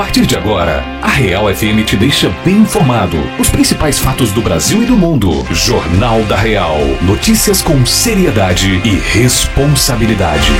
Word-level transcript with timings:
partir 0.00 0.24
de 0.24 0.34
agora, 0.34 0.82
a 1.02 1.08
Real 1.08 1.54
FM 1.54 1.84
te 1.84 1.94
deixa 1.94 2.30
bem 2.42 2.56
informado. 2.56 3.18
Os 3.38 3.50
principais 3.50 3.98
fatos 3.98 4.32
do 4.32 4.40
Brasil 4.40 4.82
e 4.82 4.86
do 4.86 4.96
mundo. 4.96 5.46
Jornal 5.50 6.22
da 6.22 6.36
Real. 6.36 6.78
Notícias 7.02 7.60
com 7.60 7.84
seriedade 7.84 8.80
e 8.82 8.98
responsabilidade. 8.98 10.52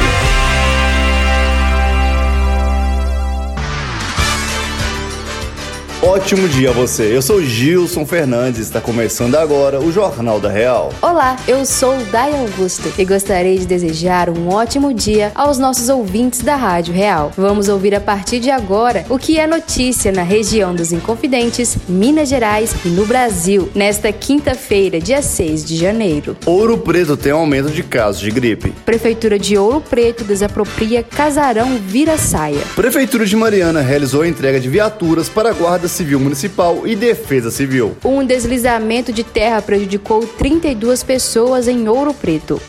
Ótimo 6.03 6.49
dia 6.49 6.71
a 6.71 6.73
você. 6.73 7.15
Eu 7.15 7.21
sou 7.21 7.43
Gilson 7.43 8.07
Fernandes. 8.07 8.61
Está 8.61 8.81
começando 8.81 9.35
agora 9.35 9.79
o 9.79 9.93
Jornal 9.93 10.41
da 10.41 10.49
Real. 10.49 10.95
Olá, 11.03 11.37
eu 11.47 11.67
sou 11.67 11.95
Dai 12.07 12.33
Augusto 12.33 12.91
e 12.97 13.05
gostaria 13.05 13.59
de 13.59 13.67
desejar 13.67 14.31
um 14.31 14.49
ótimo 14.49 14.95
dia 14.95 15.31
aos 15.35 15.59
nossos 15.59 15.91
ouvintes 15.91 16.41
da 16.41 16.57
Rádio 16.57 16.95
Real. 16.95 17.31
Vamos 17.37 17.69
ouvir 17.69 17.95
a 17.95 18.01
partir 18.01 18.41
de 18.41 18.51
agora 18.51 19.05
o 19.11 19.19
que 19.19 19.39
é 19.39 19.47
notícia 19.47 20.11
na 20.11 20.23
região 20.23 20.75
dos 20.75 20.91
Inconfidentes, 20.91 21.77
Minas 21.87 22.31
Gerais 22.31 22.75
e 22.83 22.89
no 22.89 23.05
Brasil, 23.05 23.69
nesta 23.75 24.11
quinta-feira, 24.11 24.99
dia 24.99 25.21
6 25.21 25.67
de 25.67 25.77
janeiro. 25.77 26.35
Ouro 26.47 26.79
Preto 26.79 27.15
tem 27.15 27.33
aumento 27.33 27.69
de 27.69 27.83
casos 27.83 28.23
de 28.23 28.31
gripe. 28.31 28.73
Prefeitura 28.87 29.39
de 29.39 29.59
Ouro 29.59 29.83
Preto 29.83 30.25
desapropria 30.25 31.03
Casarão 31.03 31.77
Vira 31.77 32.17
Saia. 32.17 32.63
Prefeitura 32.75 33.27
de 33.27 33.37
Mariana 33.37 33.83
realizou 33.83 34.23
a 34.23 34.29
entrega 34.29 34.59
de 34.59 34.69
viaturas 34.71 35.29
para 35.29 35.51
a 35.51 35.53
Guarda 35.53 35.90
Civil 35.91 36.21
Municipal 36.21 36.87
e 36.87 36.97
Defesa 36.97 37.51
Civil. 37.51 37.97
Um 38.05 38.25
deslizamento 38.25 39.13
de 39.13 39.25
terra 39.25 39.61
prejudicou 39.61 40.27
32 40.27 41.03
pessoas 41.03 41.69
em 41.69 41.89
Ouro 41.89 42.15
Preto. 42.15 42.61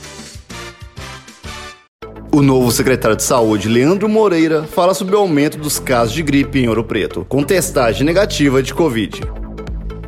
O 2.33 2.41
novo 2.41 2.71
secretário 2.71 3.17
de 3.17 3.23
Saúde, 3.23 3.67
Leandro 3.67 4.07
Moreira, 4.07 4.63
fala 4.63 4.93
sobre 4.93 5.15
o 5.15 5.19
aumento 5.19 5.57
dos 5.57 5.79
casos 5.79 6.13
de 6.13 6.23
gripe 6.23 6.59
em 6.59 6.69
Ouro 6.69 6.83
Preto, 6.83 7.25
com 7.27 7.43
testagem 7.43 8.05
negativa 8.05 8.63
de 8.63 8.73
Covid. 8.73 9.21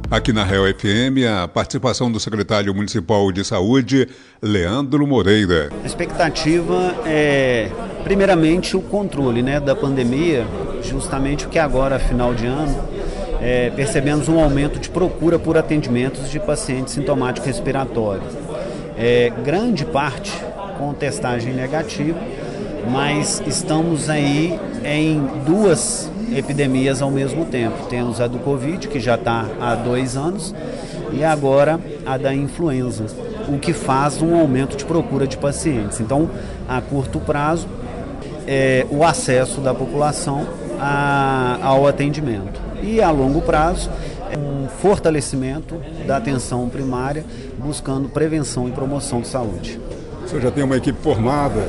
Aqui 0.09 0.31
na 0.31 0.43
Real 0.43 0.63
FM, 0.65 1.25
a 1.27 1.47
participação 1.47 2.11
do 2.11 2.19
secretário 2.19 2.73
municipal 2.73 3.31
de 3.31 3.43
saúde, 3.43 4.07
Leandro 4.41 5.07
Moreira. 5.07 5.69
A 5.83 5.85
expectativa 5.87 6.95
é, 7.03 7.71
primeiramente, 8.03 8.77
o 8.77 8.81
controle 8.81 9.41
né, 9.41 9.59
da 9.59 9.75
pandemia, 9.75 10.45
justamente 10.83 11.47
o 11.47 11.49
que 11.49 11.57
agora, 11.57 11.97
final 11.97 12.33
de 12.33 12.45
ano, 12.45 12.92
é, 13.43 13.69
percebemos 13.69 14.29
um 14.29 14.39
aumento 14.39 14.79
de 14.79 14.89
procura 14.89 15.37
por 15.37 15.57
atendimentos 15.57 16.31
de 16.31 16.39
pacientes 16.39 16.93
sintomáticos 16.93 17.45
respiratórios. 17.45 18.33
É, 18.97 19.33
grande 19.43 19.83
parte 19.83 20.31
com 20.77 20.93
testagem 20.93 21.53
negativa, 21.53 22.17
mas 22.89 23.43
estamos 23.45 24.09
aí 24.09 24.57
em 24.85 25.21
duas 25.45 26.09
epidemias 26.33 27.01
ao 27.01 27.11
mesmo 27.11 27.43
tempo. 27.43 27.85
Temos 27.89 28.21
a 28.21 28.27
do 28.27 28.39
Covid, 28.39 28.87
que 28.87 28.99
já 28.99 29.15
está 29.15 29.45
há 29.59 29.75
dois 29.75 30.15
anos, 30.15 30.55
e 31.11 31.21
agora 31.21 31.81
a 32.05 32.17
da 32.17 32.33
influenza, 32.33 33.07
o 33.49 33.59
que 33.59 33.73
faz 33.73 34.21
um 34.21 34.39
aumento 34.39 34.77
de 34.77 34.85
procura 34.85 35.27
de 35.27 35.35
pacientes. 35.35 35.99
Então, 35.99 36.29
a 36.67 36.79
curto 36.79 37.19
prazo, 37.19 37.67
é, 38.47 38.85
o 38.89 39.03
acesso 39.03 39.59
da 39.59 39.73
população 39.73 40.47
a, 40.79 41.57
ao 41.61 41.85
atendimento. 41.85 42.62
E 42.83 43.01
a 43.01 43.09
longo 43.09 43.41
prazo, 43.41 43.89
é 44.29 44.37
um 44.37 44.67
fortalecimento 44.67 45.79
da 46.05 46.17
atenção 46.17 46.67
primária, 46.67 47.23
buscando 47.57 48.09
prevenção 48.09 48.67
e 48.67 48.71
promoção 48.71 49.21
de 49.21 49.27
saúde. 49.27 49.79
Você 50.21 50.41
já 50.41 50.51
tem 50.51 50.63
uma 50.63 50.75
equipe 50.75 51.01
formada? 51.01 51.65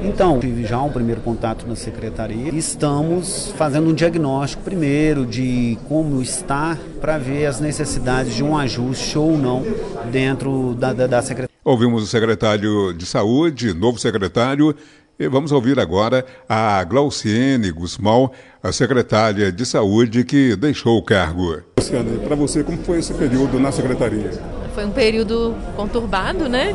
Então, 0.00 0.38
tive 0.38 0.64
já 0.64 0.80
um 0.80 0.90
primeiro 0.90 1.20
contato 1.20 1.66
na 1.66 1.74
secretaria. 1.74 2.54
Estamos 2.54 3.52
fazendo 3.56 3.90
um 3.90 3.94
diagnóstico 3.94 4.62
primeiro 4.62 5.26
de 5.26 5.76
como 5.88 6.22
está 6.22 6.78
para 7.00 7.18
ver 7.18 7.46
as 7.46 7.58
necessidades 7.58 8.34
de 8.34 8.44
um 8.44 8.56
ajuste 8.56 9.18
ou 9.18 9.36
não 9.36 9.64
dentro 10.12 10.74
da, 10.74 10.92
da, 10.92 11.08
da 11.08 11.22
secretaria. 11.22 11.48
Ouvimos 11.64 12.04
o 12.04 12.06
secretário 12.06 12.94
de 12.94 13.04
Saúde, 13.04 13.74
novo 13.74 13.98
secretário, 13.98 14.74
e 15.18 15.28
vamos 15.28 15.50
ouvir 15.50 15.80
agora 15.80 16.24
a 16.48 16.82
Glauciene 16.84 17.72
Guzmão, 17.72 18.30
a 18.62 18.70
secretária 18.70 19.50
de 19.50 19.66
Saúde 19.66 20.22
que 20.22 20.54
deixou 20.54 20.96
o 20.96 21.02
cargo. 21.02 21.60
Luciana, 21.78 22.18
para 22.20 22.36
você, 22.36 22.62
como 22.62 22.78
foi 22.78 23.00
esse 23.00 23.12
período 23.14 23.58
na 23.58 23.72
secretaria? 23.72 24.30
Foi 24.74 24.84
um 24.84 24.92
período 24.92 25.56
conturbado, 25.74 26.48
né? 26.48 26.74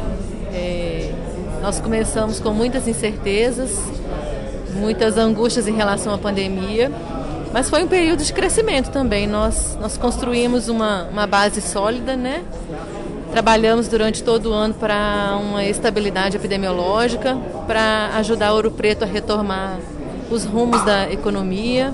É, 0.54 1.10
nós 1.62 1.80
começamos 1.80 2.42
com 2.42 2.52
muitas 2.52 2.86
incertezas, 2.86 3.80
muitas 4.76 5.18
angústias 5.18 5.66
em 5.66 5.76
relação 5.76 6.14
à 6.14 6.18
pandemia, 6.18 6.92
mas 7.54 7.70
foi 7.70 7.84
um 7.84 7.88
período 7.88 8.24
de 8.24 8.34
crescimento 8.34 8.90
também. 8.90 9.26
Nós, 9.26 9.78
nós 9.80 9.96
construímos 9.96 10.68
uma, 10.68 11.04
uma 11.04 11.26
base 11.26 11.62
sólida, 11.62 12.18
né? 12.18 12.44
Trabalhamos 13.34 13.88
durante 13.88 14.22
todo 14.22 14.52
o 14.52 14.54
ano 14.54 14.76
para 14.76 15.40
uma 15.42 15.66
estabilidade 15.66 16.38
epidemiológica, 16.38 17.36
para 17.66 18.12
ajudar 18.18 18.54
Ouro 18.54 18.70
Preto 18.70 19.02
a 19.02 19.08
retomar 19.08 19.80
os 20.30 20.46
rumos 20.46 20.84
da 20.84 21.12
economia. 21.12 21.92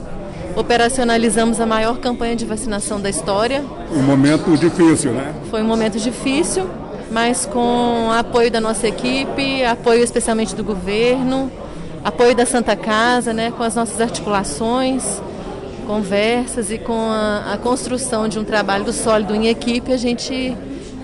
Operacionalizamos 0.53 1.61
a 1.61 1.65
maior 1.65 1.97
campanha 1.99 2.35
de 2.35 2.43
vacinação 2.43 2.99
da 2.99 3.09
história. 3.09 3.63
Um 3.89 4.01
momento 4.01 4.57
difícil, 4.57 5.13
né? 5.13 5.33
Foi 5.49 5.61
um 5.61 5.65
momento 5.65 5.97
difícil, 5.97 6.69
mas 7.09 7.45
com 7.45 8.11
apoio 8.11 8.51
da 8.51 8.59
nossa 8.59 8.89
equipe, 8.89 9.63
apoio 9.63 10.03
especialmente 10.03 10.53
do 10.53 10.63
governo, 10.63 11.49
apoio 12.03 12.35
da 12.35 12.45
Santa 12.45 12.75
Casa, 12.75 13.31
né, 13.31 13.53
com 13.55 13.63
as 13.63 13.75
nossas 13.75 14.01
articulações, 14.01 15.21
conversas 15.87 16.69
e 16.69 16.77
com 16.77 16.99
a, 16.99 17.53
a 17.53 17.57
construção 17.57 18.27
de 18.27 18.37
um 18.37 18.43
trabalho 18.43 18.91
sólido 18.91 19.33
em 19.33 19.47
equipe, 19.47 19.93
a 19.93 19.97
gente 19.97 20.53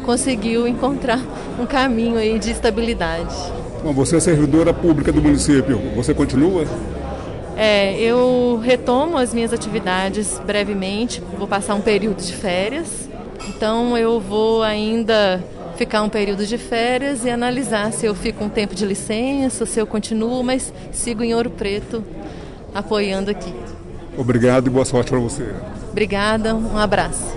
conseguiu 0.06 0.68
encontrar 0.68 1.20
um 1.60 1.66
caminho 1.66 2.18
aí 2.18 2.38
de 2.38 2.52
estabilidade. 2.52 3.36
Bom, 3.84 3.92
você 3.92 4.18
é 4.18 4.20
servidora 4.20 4.74
pública 4.74 5.12
do 5.12 5.22
município, 5.22 5.78
você 5.96 6.14
continua? 6.14 6.66
É, 7.58 8.00
eu 8.00 8.60
retomo 8.64 9.18
as 9.18 9.34
minhas 9.34 9.52
atividades 9.52 10.40
brevemente, 10.46 11.22
vou 11.38 11.48
passar 11.48 11.74
um 11.74 11.82
período 11.82 12.22
de 12.22 12.34
férias, 12.34 13.10
então 13.48 13.98
eu 13.98 14.20
vou 14.20 14.62
ainda 14.62 15.44
ficar 15.78 16.02
um 16.02 16.10
período 16.10 16.46
de 16.46 16.58
férias 16.58 17.26
e 17.26 17.30
analisar 17.30 17.92
se 17.92 18.06
eu 18.06 18.16
fico 18.16 18.44
um 18.44 18.50
tempo 18.50 18.76
de 18.76 18.86
licença, 18.86 19.66
se 19.66 19.80
eu 19.80 19.88
continuo, 19.88 20.44
mas 20.44 20.74
sigo 20.92 21.24
em 21.24 21.34
Ouro 21.34 21.50
Preto 21.50 22.04
apoiando 22.74 23.32
aqui. 23.32 23.54
Obrigado 24.18 24.68
e 24.68 24.70
boa 24.70 24.86
sorte 24.86 25.10
para 25.10 25.20
você. 25.20 25.54
Obrigada, 25.92 26.56
um 26.56 26.78
abraço. 26.78 27.36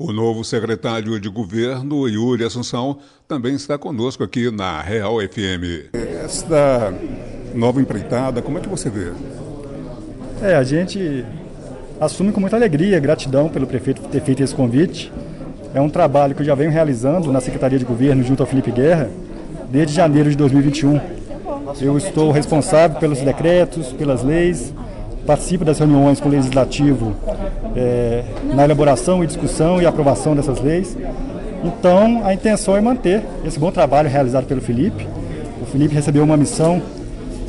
O 0.00 0.12
novo 0.12 0.44
secretário 0.44 1.18
de 1.18 1.28
governo, 1.28 2.06
Yuri 2.06 2.44
Assunção, 2.44 2.98
também 3.26 3.56
está 3.56 3.76
conosco 3.76 4.22
aqui 4.22 4.48
na 4.48 4.80
Real 4.80 5.16
FM. 5.18 5.92
Esta 6.24 6.94
nova 7.52 7.80
empreitada, 7.80 8.40
como 8.40 8.58
é 8.58 8.60
que 8.60 8.68
você 8.68 8.88
vê? 8.88 9.10
É, 10.40 10.54
a 10.54 10.62
gente 10.62 11.24
assume 12.00 12.30
com 12.30 12.38
muita 12.38 12.54
alegria, 12.54 13.00
gratidão 13.00 13.48
pelo 13.48 13.66
prefeito 13.66 14.00
ter 14.02 14.20
feito 14.20 14.40
esse 14.40 14.54
convite. 14.54 15.12
É 15.74 15.80
um 15.80 15.90
trabalho 15.90 16.32
que 16.32 16.42
eu 16.42 16.46
já 16.46 16.54
venho 16.54 16.70
realizando 16.70 17.32
na 17.32 17.40
Secretaria 17.40 17.80
de 17.80 17.84
Governo 17.84 18.22
junto 18.22 18.40
ao 18.40 18.46
Felipe 18.46 18.70
Guerra 18.70 19.10
desde 19.68 19.94
janeiro 19.94 20.30
de 20.30 20.36
2021. 20.36 21.00
Eu 21.80 21.98
estou 21.98 22.30
responsável 22.30 23.00
pelos 23.00 23.18
decretos, 23.18 23.88
pelas 23.94 24.22
leis, 24.22 24.72
participo 25.28 25.62
das 25.62 25.78
reuniões 25.78 26.18
com 26.20 26.28
o 26.30 26.32
Legislativo 26.32 27.14
é, 27.76 28.24
na 28.54 28.64
elaboração 28.64 29.22
e 29.22 29.26
discussão 29.26 29.80
e 29.80 29.84
aprovação 29.84 30.34
dessas 30.34 30.58
leis. 30.58 30.96
Então, 31.62 32.22
a 32.24 32.32
intenção 32.32 32.74
é 32.74 32.80
manter 32.80 33.22
esse 33.44 33.58
bom 33.58 33.70
trabalho 33.70 34.08
realizado 34.08 34.46
pelo 34.46 34.62
Felipe. 34.62 35.06
O 35.60 35.66
Felipe 35.66 35.94
recebeu 35.94 36.24
uma 36.24 36.36
missão 36.36 36.80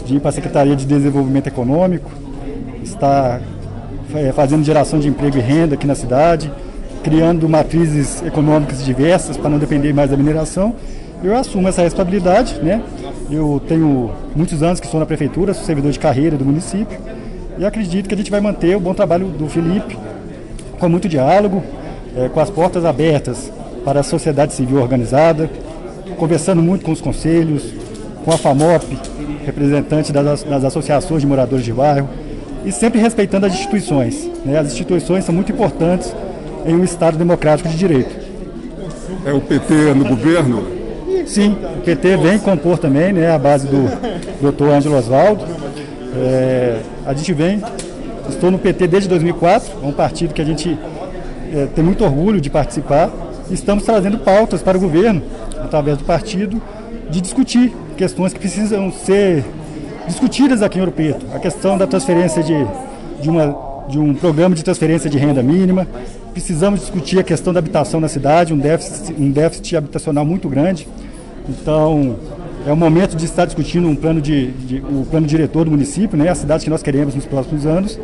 de 0.06 0.18
ir 0.18 0.20
para 0.20 0.28
a 0.28 0.34
Secretaria 0.34 0.76
de 0.76 0.86
Desenvolvimento 0.86 1.48
Econômico, 1.48 2.12
está 2.84 3.40
é, 4.14 4.34
fazendo 4.34 4.62
geração 4.66 5.00
de 5.00 5.08
emprego 5.08 5.38
e 5.38 5.40
renda 5.40 5.75
aqui 5.75 5.88
na 5.88 5.96
cidade, 5.96 6.52
criando 7.02 7.48
matrizes 7.48 8.22
econômicas 8.24 8.84
diversas 8.84 9.38
para 9.38 9.50
não 9.50 9.58
depender 9.58 9.94
mais 9.94 10.12
da 10.12 10.18
mineração. 10.18 10.75
Eu 11.24 11.34
assumo 11.34 11.70
essa 11.70 11.82
responsabilidade, 11.82 12.60
né? 12.62 12.82
Eu 13.32 13.62
tenho 13.70 14.12
muitos 14.36 14.62
anos 14.64 14.82
que 14.82 14.86
estou 14.86 15.00
na 15.00 15.06
prefeitura, 15.06 15.54
sou 15.54 15.64
servidor 15.64 15.94
de 15.94 16.00
carreira 16.00 16.36
do 16.36 16.44
município 16.44 17.00
e 17.60 17.66
acredito 17.66 18.08
que 18.08 18.14
a 18.14 18.18
gente 18.18 18.32
vai 18.32 18.40
manter 18.40 18.76
o 18.78 18.80
bom 18.80 18.94
trabalho 18.94 19.28
do 19.28 19.48
Felipe, 19.50 19.98
com 20.80 20.88
muito 20.88 21.10
diálogo, 21.10 21.62
é, 22.16 22.30
com 22.30 22.40
as 22.40 22.50
portas 22.50 22.86
abertas 22.86 23.52
para 23.84 24.00
a 24.00 24.04
sociedade 24.04 24.54
civil 24.54 24.82
organizada, 24.82 25.50
conversando 26.18 26.62
muito 26.62 26.86
com 26.86 26.94
os 26.94 27.02
conselhos, 27.02 27.74
com 28.24 28.32
a 28.32 28.38
FAMOP, 28.38 28.98
representante 29.46 30.14
das, 30.14 30.44
das 30.44 30.64
associações 30.64 31.22
de 31.22 31.28
moradores 31.28 31.66
de 31.66 31.74
bairro, 31.74 32.08
e 32.64 32.72
sempre 32.72 33.02
respeitando 33.02 33.46
as 33.46 33.54
instituições. 33.54 34.30
Né? 34.46 34.58
As 34.58 34.68
instituições 34.68 35.26
são 35.26 35.36
muito 35.36 35.52
importantes 35.52 36.16
em 36.66 36.74
um 36.74 36.84
Estado 36.84 37.18
democrático 37.18 37.68
de 37.68 37.78
direito. 37.78 38.16
É 39.26 39.34
o 39.34 39.42
PT 39.42 39.94
no 39.96 40.06
governo? 40.06 40.66
Sim, 41.26 41.58
o 41.78 41.82
PT 41.82 42.16
vem 42.16 42.40
compor 42.40 42.78
também, 42.78 43.12
né, 43.12 43.30
a 43.30 43.38
base 43.38 43.68
do 43.68 43.92
doutor 44.42 44.70
Ângelo 44.70 44.98
Oswaldo, 44.98 45.44
É, 46.16 46.80
a 47.10 47.14
gente 47.16 47.34
vem, 47.34 47.60
estou 48.30 48.52
no 48.52 48.60
PT 48.60 48.86
desde 48.86 49.10
2004, 49.10 49.80
é 49.82 49.88
um 49.88 49.92
partido 49.92 50.32
que 50.32 50.44
a 50.44 50.46
gente 50.46 50.78
é, 51.52 51.66
tem 51.74 51.84
muito 51.84 52.04
orgulho 52.04 52.40
de 52.40 52.52
participar. 52.52 53.10
Estamos 53.50 53.84
trazendo 53.84 54.20
pautas 54.20 54.62
para 54.62 54.78
o 54.78 54.80
governo, 54.80 55.24
através 55.60 55.98
do 55.98 56.04
partido, 56.04 56.62
de 57.10 57.20
discutir 57.20 57.74
questões 57.98 58.32
que 58.32 58.40
precisam 58.40 58.92
ser 58.92 59.44
discutidas 60.06 60.62
aqui 60.62 60.78
em 60.78 60.82
Ouro 60.82 60.92
Preto. 60.92 61.26
A 61.34 61.40
questão 61.40 61.80
da 61.80 61.88
transferência 61.88 62.44
de, 62.44 62.54
de, 63.20 63.28
uma, 63.28 63.58
de 63.90 63.98
um 63.98 64.14
programa 64.14 64.54
de 64.54 64.64
transferência 64.64 65.10
de 65.10 65.18
renda 65.18 65.42
mínima. 65.42 65.88
Precisamos 66.32 66.82
discutir 66.82 67.18
a 67.18 67.24
questão 67.24 67.52
da 67.52 67.58
habitação 67.58 68.00
na 68.00 68.08
cidade, 68.08 68.54
um 68.54 68.58
déficit, 68.60 69.16
um 69.20 69.32
déficit 69.32 69.78
habitacional 69.78 70.24
muito 70.24 70.48
grande. 70.48 70.88
Então, 71.50 72.18
é 72.66 72.72
o 72.72 72.78
momento 72.78 73.16
de 73.16 73.26
estar 73.26 73.46
discutindo 73.46 73.88
um 73.88 73.96
plano 73.96 74.22
de, 74.22 74.52
de 74.52 74.78
o 74.80 75.06
plano 75.10 75.26
diretor 75.26 75.66
do 75.66 75.72
município, 75.72 76.18
né, 76.18 76.30
a 76.30 76.36
cidade 76.36 76.64
que 76.64 76.70
nós 76.70 76.84
queremos 76.84 77.16
nos 77.16 77.26
próximos 77.26 77.66
anos, 77.66 78.00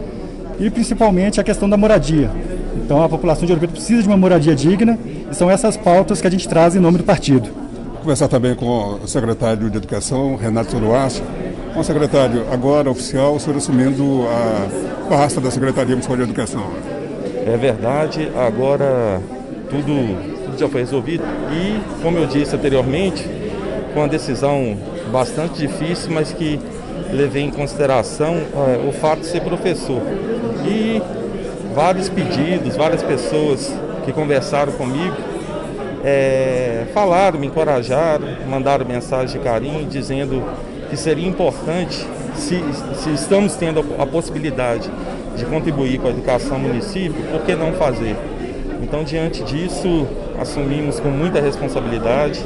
e 0.60 0.70
principalmente 0.70 1.40
a 1.40 1.44
questão 1.44 1.70
da 1.70 1.76
moradia. 1.76 2.32
Então, 2.76 3.04
a 3.04 3.10
população 3.10 3.46
de 3.46 3.52
Ouro 3.52 3.60
Preto 3.60 3.72
precisa 3.72 4.02
de 4.02 4.08
uma 4.08 4.18
moradia 4.18 4.56
digna, 4.56 4.98
e 5.30 5.36
são 5.36 5.50
essas 5.50 5.76
pautas 5.76 6.22
que 6.22 6.28
a 6.28 6.32
gente 6.32 6.48
traz 6.48 6.76
em 6.76 6.80
nome 6.80 6.98
do 6.98 7.04
partido. 7.04 7.50
Vou 7.94 8.02
conversar 8.02 8.28
também 8.28 8.56
com 8.56 9.00
o 9.04 9.08
secretário 9.08 9.70
de 9.70 9.78
Educação, 9.78 10.36
Renato 10.36 10.72
Soruaço. 10.72 11.24
Bom, 11.74 11.84
secretário, 11.84 12.46
agora 12.52 12.90
oficial, 12.90 13.36
o 13.36 13.40
senhor 13.40 13.58
assumindo 13.58 14.26
a 14.30 15.10
pasta 15.10 15.42
da 15.42 15.52
Secretaria 15.52 15.90
Municipal 15.90 16.16
de 16.16 16.24
Educação. 16.24 16.66
É 17.46 17.58
verdade, 17.58 18.30
agora 18.36 19.22
tudo, 19.70 20.46
tudo 20.46 20.58
já 20.58 20.70
foi 20.70 20.82
resolvido 20.82 21.24
e, 21.52 21.80
como 22.02 22.18
eu 22.18 22.28
disse 22.28 22.56
anteriormente, 22.56 23.28
foi 23.96 24.02
uma 24.02 24.10
decisão 24.10 24.78
bastante 25.10 25.58
difícil, 25.58 26.12
mas 26.12 26.34
que 26.34 26.60
levei 27.14 27.44
em 27.44 27.50
consideração 27.50 28.36
é, 28.36 28.86
o 28.86 28.92
fato 28.92 29.22
de 29.22 29.28
ser 29.28 29.40
professor. 29.40 30.02
E 30.68 31.02
vários 31.74 32.10
pedidos, 32.10 32.76
várias 32.76 33.02
pessoas 33.02 33.74
que 34.04 34.12
conversaram 34.12 34.74
comigo 34.74 35.16
é, 36.04 36.88
falaram, 36.94 37.40
me 37.40 37.48
encorajaram, 37.48 38.28
mandaram 38.50 38.86
mensagem 38.86 39.40
de 39.40 39.44
carinho 39.44 39.86
dizendo 39.86 40.44
que 40.90 40.98
seria 40.98 41.26
importante, 41.28 42.06
se, 42.36 42.62
se 42.96 43.14
estamos 43.14 43.56
tendo 43.56 43.80
a 43.98 44.06
possibilidade 44.06 44.92
de 45.38 45.46
contribuir 45.46 46.00
com 46.00 46.08
a 46.08 46.12
educação 46.12 46.60
no 46.60 46.68
município, 46.68 47.24
por 47.32 47.44
que 47.44 47.56
não 47.56 47.72
fazer? 47.72 48.18
Então, 48.82 49.04
diante 49.04 49.44
disso, 49.44 50.08
assumimos 50.40 51.00
com 51.00 51.10
muita 51.10 51.40
responsabilidade 51.40 52.44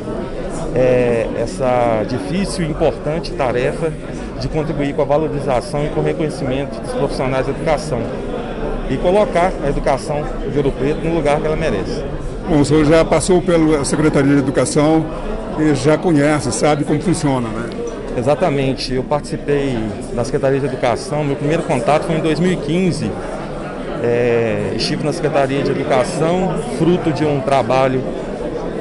é, 0.75 1.27
essa 1.37 2.03
difícil 2.07 2.65
e 2.65 2.69
importante 2.69 3.31
tarefa 3.31 3.91
de 4.39 4.47
contribuir 4.47 4.93
com 4.93 5.01
a 5.01 5.05
valorização 5.05 5.85
e 5.85 5.89
com 5.89 5.99
o 5.99 6.03
reconhecimento 6.03 6.79
dos 6.81 6.91
profissionais 6.93 7.45
da 7.45 7.51
educação 7.51 8.01
e 8.89 8.97
colocar 8.97 9.51
a 9.63 9.69
educação 9.69 10.23
de 10.51 10.57
Ouro 10.57 10.71
Preto 10.71 11.05
no 11.05 11.15
lugar 11.15 11.39
que 11.39 11.45
ela 11.45 11.55
merece. 11.55 12.03
Bom, 12.47 12.61
o 12.61 12.65
senhor 12.65 12.85
já 12.85 13.05
passou 13.05 13.41
pela 13.41 13.85
Secretaria 13.85 14.33
de 14.33 14.39
Educação 14.39 15.05
e 15.59 15.75
já 15.75 15.97
conhece, 15.97 16.51
sabe 16.51 16.83
como 16.83 16.99
funciona, 16.99 17.47
né? 17.47 17.69
Exatamente, 18.17 18.93
eu 18.93 19.03
participei 19.03 19.77
da 20.15 20.23
Secretaria 20.23 20.59
de 20.59 20.65
Educação, 20.65 21.23
meu 21.23 21.35
primeiro 21.35 21.63
contato 21.63 22.03
foi 22.03 22.15
em 22.15 22.21
2015. 22.21 23.11
É, 24.01 24.73
estive 24.75 25.03
na 25.03 25.11
Secretaria 25.11 25.61
de 25.61 25.71
Educação, 25.71 26.55
fruto 26.77 27.11
de 27.11 27.25
um 27.25 27.41
trabalho 27.41 28.01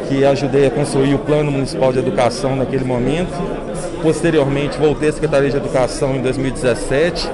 que 0.09 0.25
ajudei 0.25 0.67
a 0.67 0.71
construir 0.71 1.15
o 1.15 1.19
Plano 1.19 1.51
Municipal 1.51 1.93
de 1.93 1.99
Educação 1.99 2.55
naquele 2.55 2.85
momento. 2.85 3.33
Posteriormente, 4.01 4.79
voltei 4.79 5.09
à 5.09 5.13
Secretaria 5.13 5.51
de 5.51 5.57
Educação 5.57 6.15
em 6.15 6.23
2017, 6.23 7.29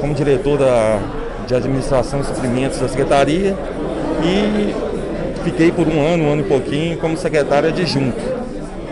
como 0.00 0.14
diretor 0.14 0.58
da, 0.58 1.00
de 1.46 1.54
Administração 1.54 2.20
e 2.20 2.24
Suprimentos 2.24 2.78
da 2.78 2.88
Secretaria 2.88 3.56
e 4.22 4.74
fiquei 5.42 5.72
por 5.72 5.88
um 5.88 6.00
ano, 6.06 6.24
um 6.24 6.32
ano 6.32 6.42
e 6.42 6.44
pouquinho, 6.44 6.98
como 6.98 7.16
secretário 7.16 7.70
adjunto. 7.70 8.20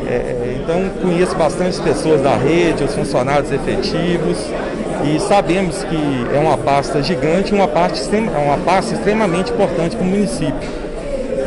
É, 0.06 0.56
então, 0.62 0.90
conheço 1.00 1.36
bastante 1.36 1.80
pessoas 1.80 2.22
da 2.22 2.34
rede, 2.34 2.82
os 2.82 2.94
funcionários 2.94 3.52
efetivos 3.52 4.38
e 5.04 5.20
sabemos 5.20 5.82
que 5.84 6.26
é 6.34 6.38
uma 6.38 6.56
pasta 6.58 7.02
gigante, 7.02 7.52
uma, 7.52 7.68
parte, 7.68 8.00
uma 8.10 8.58
pasta 8.58 8.94
extremamente 8.94 9.52
importante 9.52 9.96
para 9.96 10.04
o 10.04 10.08
município 10.08 10.82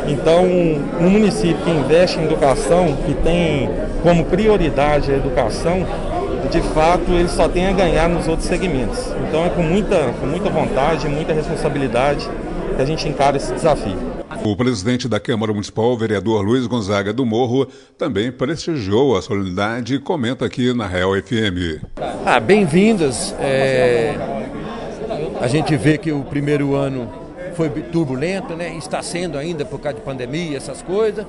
então, 0.08 0.46
um 0.46 1.10
município 1.10 1.58
que 1.64 1.72
investe 1.72 2.20
em 2.20 2.26
educação, 2.26 2.96
que 3.06 3.14
tem 3.16 3.70
como 4.04 4.24
prioridade 4.26 5.12
a 5.12 5.16
educação, 5.16 5.86
de 6.52 6.62
fato 6.62 7.12
ele 7.12 7.28
só 7.28 7.50
tem 7.50 7.68
a 7.68 7.72
ganhar 7.72 8.08
nos 8.08 8.28
outros 8.28 8.48
segmentos. 8.48 9.00
Então 9.28 9.46
é 9.46 9.50
com 9.50 9.64
muita, 9.64 10.14
com 10.20 10.28
muita 10.28 10.50
vontade, 10.50 11.08
muita 11.10 11.34
responsabilidade 11.34 12.30
que 12.76 12.82
a 12.82 12.86
gente 12.86 13.08
encara 13.08 13.38
esse 13.38 13.54
desafio. 13.54 13.98
O 14.44 14.56
presidente 14.56 15.08
da 15.08 15.20
Câmara 15.20 15.52
Municipal, 15.52 15.92
o 15.92 15.98
vereador 15.98 16.44
Luiz 16.44 16.68
Gonzaga 16.68 17.12
do 17.12 17.26
Morro, 17.26 17.68
também 17.98 18.32
prestigiou 18.32 19.18
a 19.18 19.22
solenidade 19.22 19.96
e 19.96 20.00
comenta 20.00 20.46
aqui 20.46 20.74
na 20.74 20.88
Real 20.88 21.14
FM. 21.14 21.84
Ah, 22.26 22.40
bem-vindas. 22.40 23.34
É... 23.40 24.16
A 25.40 25.48
gente 25.48 25.76
vê 25.76 25.98
que 25.98 26.12
o 26.12 26.24
primeiro 26.24 26.76
ano 26.76 27.10
foi 27.56 27.70
turbulento, 27.70 28.56
né? 28.56 28.76
Está 28.76 29.02
sendo 29.02 29.38
ainda 29.38 29.64
por 29.66 29.80
causa 29.80 29.98
de 29.98 30.04
pandemia, 30.04 30.58
essas 30.58 30.82
coisas. 30.82 31.26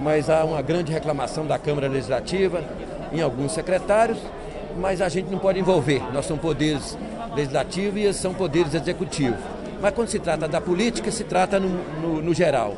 Mas 0.00 0.28
há 0.28 0.44
uma 0.44 0.60
grande 0.62 0.92
reclamação 0.92 1.46
da 1.46 1.58
Câmara 1.58 1.88
Legislativa 1.88 2.62
em 3.12 3.20
alguns 3.20 3.52
secretários, 3.52 4.18
mas 4.76 5.00
a 5.00 5.08
gente 5.08 5.30
não 5.30 5.38
pode 5.38 5.58
envolver. 5.58 6.02
Nós 6.12 6.26
somos 6.26 6.42
poderes 6.42 6.98
legislativos 7.34 8.00
e 8.00 8.04
eles 8.04 8.16
são 8.16 8.34
poderes 8.34 8.74
executivos. 8.74 9.38
Mas 9.84 9.92
quando 9.92 10.08
se 10.08 10.18
trata 10.18 10.48
da 10.48 10.62
política, 10.62 11.10
se 11.10 11.24
trata 11.24 11.60
no, 11.60 11.68
no, 12.00 12.22
no 12.22 12.32
geral. 12.34 12.74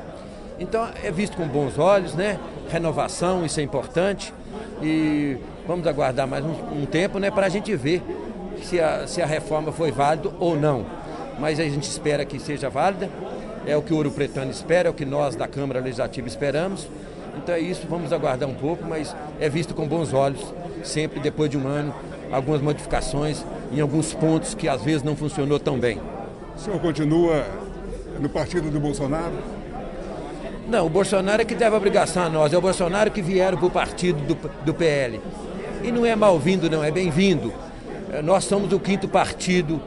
Então 0.58 0.88
é 1.04 1.10
visto 1.12 1.36
com 1.36 1.46
bons 1.46 1.78
olhos, 1.78 2.14
né? 2.14 2.36
Renovação, 2.68 3.46
isso 3.46 3.60
é 3.60 3.62
importante. 3.62 4.34
E 4.82 5.36
vamos 5.68 5.86
aguardar 5.86 6.26
mais 6.26 6.44
um, 6.44 6.82
um 6.82 6.84
tempo, 6.84 7.20
né? 7.20 7.30
Para 7.30 7.46
a 7.46 7.48
gente 7.48 7.74
ver 7.76 8.02
se 8.60 8.80
a, 8.80 9.06
se 9.06 9.22
a 9.22 9.26
reforma 9.26 9.70
foi 9.70 9.92
válida 9.92 10.30
ou 10.40 10.56
não 10.56 10.84
mas 11.38 11.60
a 11.60 11.64
gente 11.64 11.88
espera 11.88 12.24
que 12.24 12.40
seja 12.40 12.68
válida. 12.68 13.08
É 13.66 13.76
o 13.76 13.82
que 13.82 13.92
o 13.92 13.96
Ouro 13.96 14.10
Pretano 14.10 14.50
espera, 14.50 14.88
é 14.88 14.90
o 14.90 14.94
que 14.94 15.04
nós 15.04 15.36
da 15.36 15.46
Câmara 15.46 15.78
Legislativa 15.78 16.26
esperamos. 16.26 16.88
Então 17.36 17.54
é 17.54 17.60
isso, 17.60 17.86
vamos 17.88 18.12
aguardar 18.12 18.48
um 18.48 18.54
pouco, 18.54 18.84
mas 18.84 19.14
é 19.38 19.48
visto 19.48 19.74
com 19.74 19.86
bons 19.86 20.12
olhos, 20.12 20.42
sempre 20.82 21.20
depois 21.20 21.50
de 21.50 21.56
um 21.56 21.68
ano, 21.68 21.94
algumas 22.32 22.60
modificações 22.60 23.44
em 23.72 23.80
alguns 23.80 24.12
pontos 24.12 24.54
que 24.54 24.68
às 24.68 24.82
vezes 24.82 25.04
não 25.04 25.14
funcionou 25.14 25.60
tão 25.60 25.78
bem. 25.78 26.00
O 26.56 26.58
senhor 26.58 26.80
continua 26.80 27.44
no 28.18 28.30
partido 28.30 28.70
do 28.70 28.80
Bolsonaro? 28.80 29.34
Não, 30.66 30.86
o 30.86 30.88
Bolsonaro 30.88 31.42
é 31.42 31.44
que 31.44 31.54
deve 31.54 31.76
obrigação 31.76 32.24
a 32.24 32.30
nós, 32.30 32.52
é 32.52 32.58
o 32.58 32.60
Bolsonaro 32.62 33.10
que 33.10 33.20
vieram 33.20 33.58
para 33.58 33.66
o 33.66 33.70
partido 33.70 34.20
do, 34.22 34.64
do 34.64 34.74
PL. 34.74 35.20
E 35.84 35.92
não 35.92 36.04
é 36.04 36.16
mal-vindo, 36.16 36.68
não, 36.70 36.82
é 36.82 36.90
bem-vindo. 36.90 37.52
É, 38.10 38.22
nós 38.22 38.44
somos 38.44 38.72
o 38.72 38.80
quinto 38.80 39.06
partido 39.06 39.80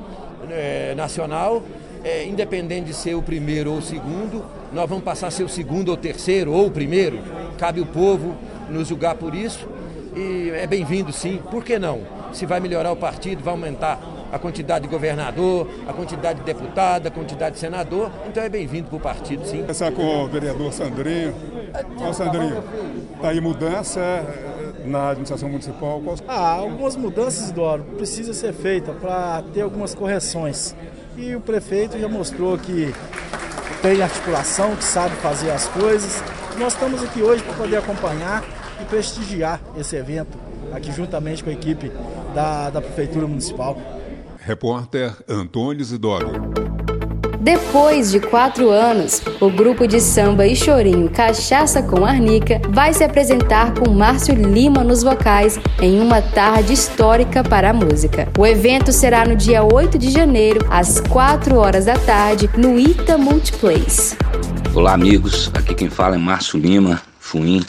é, 0.49 0.93
nacional, 0.95 1.63
é, 2.03 2.25
independente 2.25 2.85
de 2.85 2.93
ser 2.93 3.15
o 3.15 3.21
primeiro 3.21 3.71
ou 3.71 3.79
o 3.79 3.81
segundo, 3.81 4.45
nós 4.71 4.87
vamos 4.87 5.03
passar 5.03 5.27
a 5.27 5.31
ser 5.31 5.43
o 5.43 5.49
segundo 5.49 5.89
ou 5.89 5.97
terceiro 5.97 6.53
ou 6.53 6.67
o 6.67 6.71
primeiro. 6.71 7.19
Cabe 7.57 7.81
o 7.81 7.85
povo 7.85 8.35
nos 8.69 8.87
julgar 8.87 9.15
por 9.15 9.33
isso. 9.33 9.67
E 10.15 10.51
é 10.51 10.67
bem-vindo 10.67 11.11
sim, 11.11 11.39
por 11.49 11.63
que 11.63 11.79
não? 11.79 12.01
Se 12.31 12.45
vai 12.45 12.59
melhorar 12.59 12.91
o 12.91 12.95
partido, 12.95 13.43
vai 13.43 13.53
aumentar 13.53 13.99
a 14.31 14.39
quantidade 14.39 14.87
de 14.87 14.91
governador, 14.91 15.67
a 15.87 15.93
quantidade 15.93 16.39
de 16.39 16.45
deputado, 16.45 17.07
a 17.07 17.11
quantidade 17.11 17.55
de 17.55 17.59
senador, 17.59 18.11
então 18.27 18.43
é 18.43 18.49
bem-vindo 18.49 18.87
para 18.87 18.97
o 18.97 18.99
partido, 18.99 19.45
sim. 19.45 19.61
Começar 19.61 19.91
com 19.91 20.23
o 20.23 20.27
vereador 20.27 20.71
Sandrinho. 20.71 21.33
Ô 22.07 22.13
Sandrinho, 22.13 22.63
tá 23.21 23.29
aí 23.29 23.41
mudança 23.41 24.25
na 24.85 25.09
administração 25.09 25.49
municipal? 25.49 26.01
Ah, 26.27 26.51
algumas 26.53 26.95
mudanças, 26.95 27.51
Doro, 27.51 27.83
precisa 27.97 28.33
ser 28.33 28.53
feita 28.53 28.91
para 28.93 29.43
ter 29.53 29.61
algumas 29.61 29.93
correções. 29.93 30.75
E 31.17 31.35
o 31.35 31.41
prefeito 31.41 31.99
já 31.99 32.07
mostrou 32.07 32.57
que 32.57 32.93
tem 33.81 34.01
articulação, 34.01 34.75
que 34.75 34.83
sabe 34.83 35.15
fazer 35.17 35.51
as 35.51 35.67
coisas. 35.67 36.23
Nós 36.57 36.73
estamos 36.73 37.03
aqui 37.03 37.21
hoje 37.21 37.43
para 37.43 37.53
poder 37.53 37.77
acompanhar 37.77 38.43
e 38.81 38.85
prestigiar 38.85 39.59
esse 39.77 39.95
evento 39.95 40.37
aqui 40.73 40.91
juntamente 40.91 41.43
com 41.43 41.49
a 41.49 41.53
equipe 41.53 41.91
da, 42.33 42.69
da 42.69 42.81
Prefeitura 42.81 43.27
Municipal. 43.27 43.77
Repórter 44.49 45.15
Antônio 45.29 45.85
Zidoro. 45.85 46.31
Depois 47.39 48.09
de 48.09 48.19
quatro 48.19 48.71
anos, 48.71 49.21
o 49.39 49.47
grupo 49.47 49.85
de 49.85 50.01
samba 50.01 50.47
e 50.47 50.55
chorinho 50.55 51.07
Cachaça 51.07 51.83
com 51.83 52.03
Arnica 52.03 52.59
vai 52.69 52.91
se 52.91 53.03
apresentar 53.03 53.75
com 53.75 53.91
Márcio 53.91 54.33
Lima 54.33 54.83
nos 54.83 55.03
vocais 55.03 55.59
em 55.79 56.01
uma 56.01 56.19
tarde 56.19 56.73
histórica 56.73 57.43
para 57.43 57.69
a 57.69 57.73
música. 57.73 58.27
O 58.39 58.43
evento 58.43 58.91
será 58.91 59.23
no 59.23 59.35
dia 59.35 59.63
8 59.63 59.99
de 59.99 60.09
janeiro, 60.09 60.65
às 60.67 60.99
4 60.99 61.55
horas 61.55 61.85
da 61.85 61.99
tarde, 61.99 62.49
no 62.57 62.79
Ita 62.79 63.19
Multiplace. 63.19 64.17
Olá, 64.73 64.93
amigos. 64.93 65.51
Aqui 65.53 65.75
quem 65.75 65.91
fala 65.91 66.15
é 66.15 66.17
Márcio 66.17 66.59
Lima, 66.59 66.99
Fuim. 67.19 67.63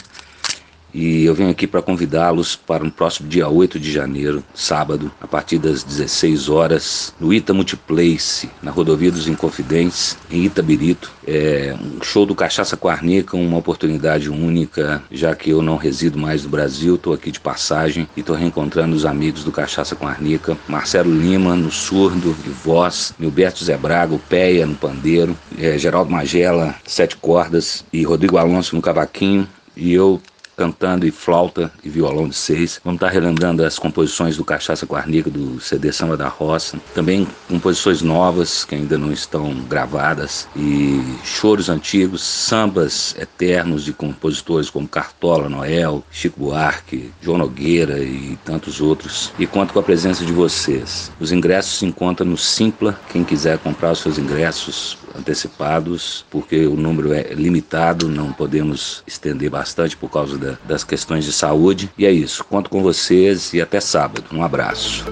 E 0.93 1.25
eu 1.25 1.33
venho 1.33 1.49
aqui 1.49 1.67
para 1.67 1.81
convidá-los 1.81 2.55
para 2.55 2.85
o 2.85 2.91
próximo 2.91 3.29
dia 3.29 3.47
8 3.47 3.79
de 3.79 3.91
janeiro, 3.91 4.43
sábado, 4.53 5.11
a 5.21 5.27
partir 5.27 5.57
das 5.57 5.83
16 5.83 6.49
horas, 6.49 7.13
no 7.19 7.33
Ita 7.33 7.53
Multiplace, 7.53 8.49
na 8.61 8.71
rodovia 8.71 9.11
dos 9.11 9.27
Inconfidentes, 9.27 10.17
em 10.29 10.45
Itabirito. 10.45 11.11
É 11.25 11.75
um 11.79 12.03
show 12.03 12.25
do 12.25 12.35
Cachaça 12.35 12.75
Quarnica, 12.75 13.37
uma 13.37 13.57
oportunidade 13.57 14.29
única, 14.29 15.01
já 15.11 15.35
que 15.35 15.49
eu 15.49 15.61
não 15.61 15.77
resido 15.77 16.17
mais 16.17 16.43
no 16.43 16.49
Brasil, 16.49 16.95
estou 16.95 17.13
aqui 17.13 17.31
de 17.31 17.39
passagem 17.39 18.07
e 18.15 18.19
estou 18.21 18.35
reencontrando 18.35 18.95
os 18.95 19.05
amigos 19.05 19.43
do 19.43 19.51
Cachaça 19.51 19.95
Quarnica, 19.95 20.57
Marcelo 20.67 21.11
Lima 21.13 21.55
no 21.55 21.71
surdo 21.71 22.35
e 22.45 22.49
voz, 22.49 23.13
Milberto 23.17 23.63
Zé 23.63 23.77
Braga, 23.77 24.13
o 24.13 24.19
Peia 24.19 24.65
no 24.65 24.75
pandeiro, 24.75 25.37
é, 25.57 25.77
Geraldo 25.77 26.11
Magela, 26.11 26.75
sete 26.85 27.15
cordas 27.15 27.85
e 27.93 28.03
Rodrigo 28.03 28.37
Alonso 28.37 28.75
no 28.75 28.81
cavaquinho 28.81 29.47
e 29.75 29.93
eu 29.93 30.21
cantando 30.55 31.05
e 31.05 31.11
flauta 31.11 31.71
e 31.83 31.89
violão 31.89 32.27
de 32.27 32.35
seis. 32.35 32.79
Vamos 32.83 32.97
estar 32.97 33.09
relembrando 33.09 33.63
as 33.63 33.79
composições 33.79 34.37
do 34.37 34.45
Cachaça 34.45 34.85
Quarnica, 34.85 35.29
do 35.29 35.59
CD 35.59 35.91
Samba 35.91 36.17
da 36.17 36.27
Roça. 36.27 36.79
Também 36.93 37.27
composições 37.47 38.01
novas 38.01 38.63
que 38.63 38.75
ainda 38.75 38.97
não 38.97 39.11
estão 39.11 39.53
gravadas 39.61 40.47
e 40.55 41.01
choros 41.23 41.69
antigos, 41.69 42.21
sambas 42.21 43.15
eternos 43.17 43.83
de 43.83 43.93
compositores 43.93 44.69
como 44.69 44.87
Cartola, 44.87 45.49
Noel, 45.49 46.03
Chico 46.11 46.39
Buarque, 46.39 47.11
João 47.21 47.37
Nogueira 47.37 47.99
e 47.99 48.37
tantos 48.43 48.81
outros. 48.81 49.31
E 49.39 49.47
conto 49.47 49.73
com 49.73 49.79
a 49.79 49.83
presença 49.83 50.25
de 50.25 50.31
vocês. 50.31 51.11
Os 51.19 51.31
ingressos 51.31 51.79
se 51.79 51.85
encontram 51.85 52.27
no 52.27 52.37
Simpla. 52.37 52.99
Quem 53.09 53.23
quiser 53.23 53.57
comprar 53.59 53.91
os 53.91 53.99
seus 53.99 54.17
ingressos 54.17 54.97
antecipados, 55.17 56.25
porque 56.29 56.65
o 56.65 56.75
número 56.75 57.13
é 57.13 57.33
limitado, 57.33 58.07
não 58.07 58.31
podemos 58.31 59.03
estender 59.05 59.49
bastante 59.49 59.95
por 59.97 60.09
causa 60.09 60.37
da, 60.41 60.57
das 60.65 60.83
questões 60.83 61.23
de 61.23 61.31
saúde. 61.31 61.89
E 61.97 62.05
é 62.05 62.11
isso. 62.11 62.43
Conto 62.43 62.69
com 62.69 62.81
vocês 62.81 63.53
e 63.53 63.61
até 63.61 63.79
sábado. 63.79 64.25
Um 64.33 64.43
abraço. 64.43 65.05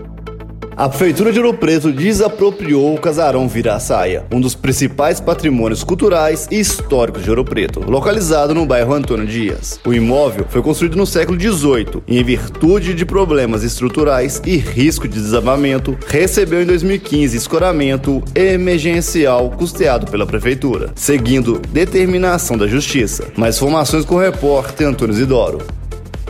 A 0.79 0.87
Prefeitura 0.87 1.33
de 1.33 1.39
Ouro 1.39 1.53
Preto 1.53 1.91
desapropriou 1.91 2.95
o 2.95 2.97
Casarão 2.97 3.49
Viraçaia, 3.49 4.23
um 4.31 4.39
dos 4.39 4.55
principais 4.55 5.19
patrimônios 5.19 5.83
culturais 5.83 6.47
e 6.49 6.57
históricos 6.57 7.21
de 7.21 7.29
Ouro 7.29 7.43
Preto, 7.43 7.81
localizado 7.81 8.55
no 8.55 8.65
bairro 8.65 8.93
Antônio 8.93 9.27
Dias. 9.27 9.77
O 9.85 9.93
imóvel 9.93 10.45
foi 10.47 10.61
construído 10.61 10.95
no 10.95 11.05
século 11.05 11.37
XVIII 11.37 12.01
e, 12.07 12.17
em 12.17 12.23
virtude 12.23 12.93
de 12.93 13.05
problemas 13.05 13.61
estruturais 13.61 14.41
e 14.45 14.55
risco 14.55 15.05
de 15.05 15.19
desabamento, 15.19 15.97
recebeu 16.07 16.61
em 16.61 16.65
2015 16.65 17.35
escoramento 17.35 18.23
emergencial 18.33 19.49
custeado 19.49 20.09
pela 20.09 20.25
Prefeitura, 20.25 20.93
seguindo 20.95 21.59
determinação 21.73 22.57
da 22.57 22.67
Justiça. 22.67 23.25
Mais 23.35 23.57
informações 23.57 24.05
com 24.05 24.15
o 24.15 24.21
repórter 24.21 24.87
Antônio 24.87 25.13
Zidoro. 25.13 25.57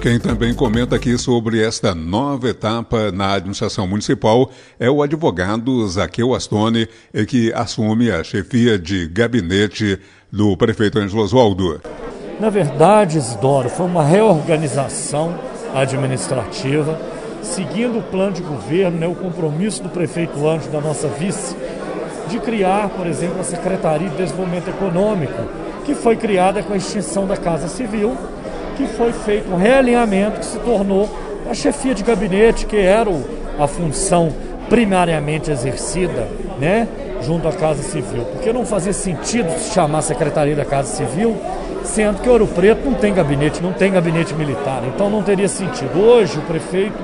Quem 0.01 0.17
também 0.17 0.53
comenta 0.53 0.95
aqui 0.95 1.17
sobre 1.17 1.61
esta 1.61 1.93
nova 1.93 2.47
etapa 2.47 3.11
na 3.11 3.33
administração 3.33 3.85
municipal 3.85 4.49
é 4.79 4.89
o 4.89 5.03
advogado 5.03 5.85
Zaqueu 5.89 6.33
Astone, 6.33 6.87
que 7.27 7.51
assume 7.51 8.09
a 8.09 8.23
chefia 8.23 8.79
de 8.79 9.09
gabinete 9.09 9.99
do 10.31 10.55
prefeito 10.55 10.99
Ângelo 10.99 11.21
Oswaldo. 11.21 11.81
Na 12.39 12.49
verdade, 12.49 13.17
Isidoro, 13.17 13.67
foi 13.67 13.87
uma 13.87 14.01
reorganização 14.01 15.37
administrativa, 15.75 16.97
seguindo 17.43 17.99
o 17.99 18.03
plano 18.03 18.31
de 18.31 18.41
governo, 18.41 18.99
né, 18.99 19.07
o 19.07 19.15
compromisso 19.15 19.83
do 19.83 19.89
prefeito 19.89 20.47
Ângelo, 20.47 20.71
da 20.71 20.79
nossa 20.79 21.09
vice, 21.09 21.57
de 22.29 22.39
criar, 22.39 22.87
por 22.87 23.05
exemplo, 23.05 23.41
a 23.41 23.43
Secretaria 23.43 24.09
de 24.09 24.15
Desenvolvimento 24.15 24.69
Econômico, 24.69 25.43
que 25.85 25.93
foi 25.93 26.15
criada 26.15 26.63
com 26.63 26.71
a 26.71 26.77
extinção 26.77 27.27
da 27.27 27.35
Casa 27.35 27.67
Civil 27.67 28.15
que 28.79 28.87
foi 28.87 29.11
feito 29.11 29.51
um 29.51 29.57
realinhamento 29.57 30.39
que 30.39 30.45
se 30.45 30.57
tornou 30.59 31.09
a 31.49 31.53
chefia 31.53 31.93
de 31.93 32.01
gabinete, 32.01 32.65
que 32.65 32.77
era 32.77 33.11
a 33.59 33.67
função 33.67 34.31
primariamente 34.69 35.51
exercida, 35.51 36.29
né, 36.57 36.87
junto 37.21 37.45
à 37.45 37.51
Casa 37.51 37.83
Civil. 37.83 38.23
Porque 38.31 38.53
não 38.53 38.65
fazia 38.65 38.93
sentido 38.93 39.51
se 39.59 39.73
chamar 39.73 40.01
Secretaria 40.01 40.55
da 40.55 40.63
Casa 40.63 40.95
Civil, 40.95 41.35
sendo 41.83 42.21
que 42.21 42.29
Ouro 42.29 42.47
Preto 42.47 42.85
não 42.85 42.93
tem 42.93 43.13
gabinete, 43.13 43.61
não 43.61 43.73
tem 43.73 43.91
gabinete 43.91 44.33
militar. 44.33 44.81
Então 44.87 45.09
não 45.09 45.21
teria 45.21 45.49
sentido. 45.49 45.99
Hoje 45.99 46.37
o 46.37 46.43
prefeito 46.43 46.97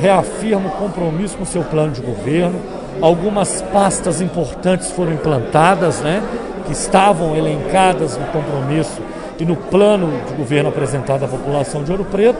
reafirma 0.00 0.68
o 0.68 0.72
compromisso 0.72 1.36
com 1.36 1.44
o 1.44 1.46
seu 1.46 1.62
plano 1.62 1.92
de 1.92 2.00
governo. 2.00 2.58
Algumas 3.00 3.62
pastas 3.72 4.20
importantes 4.20 4.90
foram 4.90 5.12
implantadas, 5.12 6.00
né, 6.00 6.20
que 6.66 6.72
estavam 6.72 7.36
elencadas 7.36 8.16
no 8.16 8.26
compromisso 8.26 9.00
e 9.40 9.44
no 9.44 9.56
plano 9.56 10.08
de 10.28 10.34
governo 10.34 10.68
apresentado 10.68 11.24
à 11.24 11.28
população 11.28 11.82
de 11.82 11.90
Ouro 11.90 12.04
Preto. 12.04 12.38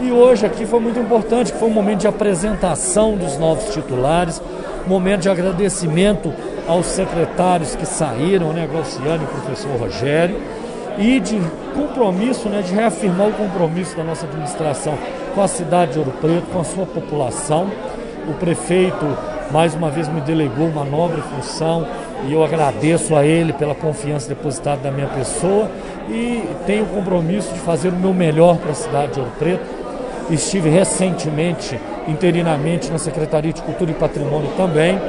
E 0.00 0.10
hoje 0.10 0.44
aqui 0.44 0.66
foi 0.66 0.80
muito 0.80 0.98
importante, 0.98 1.52
que 1.52 1.58
foi 1.58 1.68
um 1.68 1.72
momento 1.72 2.00
de 2.00 2.08
apresentação 2.08 3.16
dos 3.16 3.38
novos 3.38 3.72
titulares, 3.72 4.42
momento 4.86 5.20
de 5.20 5.28
agradecimento 5.28 6.32
aos 6.66 6.86
secretários 6.86 7.76
que 7.76 7.86
saíram, 7.86 8.52
né, 8.52 8.68
Glauciane 8.70 9.22
e 9.22 9.24
o 9.24 9.28
professor 9.28 9.70
Rogério, 9.78 10.40
e 10.98 11.20
de 11.20 11.40
compromisso, 11.74 12.48
né, 12.48 12.62
de 12.62 12.74
reafirmar 12.74 13.28
o 13.28 13.32
compromisso 13.32 13.96
da 13.96 14.02
nossa 14.02 14.26
administração 14.26 14.98
com 15.34 15.40
a 15.40 15.48
cidade 15.48 15.92
de 15.92 15.98
Ouro 16.00 16.12
Preto, 16.20 16.46
com 16.52 16.60
a 16.60 16.64
sua 16.64 16.84
população. 16.84 17.70
O 18.28 18.34
prefeito, 18.34 19.06
mais 19.52 19.74
uma 19.74 19.90
vez, 19.90 20.08
me 20.08 20.20
delegou 20.20 20.66
uma 20.66 20.84
nobre 20.84 21.20
função 21.20 21.86
e 22.26 22.32
eu 22.32 22.44
agradeço 22.44 23.16
a 23.16 23.24
ele 23.24 23.52
pela 23.52 23.74
confiança 23.74 24.28
depositada 24.28 24.80
na 24.84 24.90
minha 24.90 25.08
pessoa 25.08 25.68
e 26.08 26.44
tenho 26.66 26.84
o 26.84 26.86
compromisso 26.86 27.52
de 27.52 27.60
fazer 27.60 27.88
o 27.88 27.96
meu 27.96 28.14
melhor 28.14 28.56
para 28.56 28.70
a 28.70 28.74
cidade 28.74 29.14
de 29.14 29.20
Ouro 29.20 29.32
Preto. 29.38 29.64
Estive 30.30 30.68
recentemente, 30.68 31.78
interinamente, 32.06 32.90
na 32.90 32.98
Secretaria 32.98 33.52
de 33.52 33.60
Cultura 33.60 33.90
e 33.90 33.94
Patrimônio 33.94 34.50
também. 34.56 35.00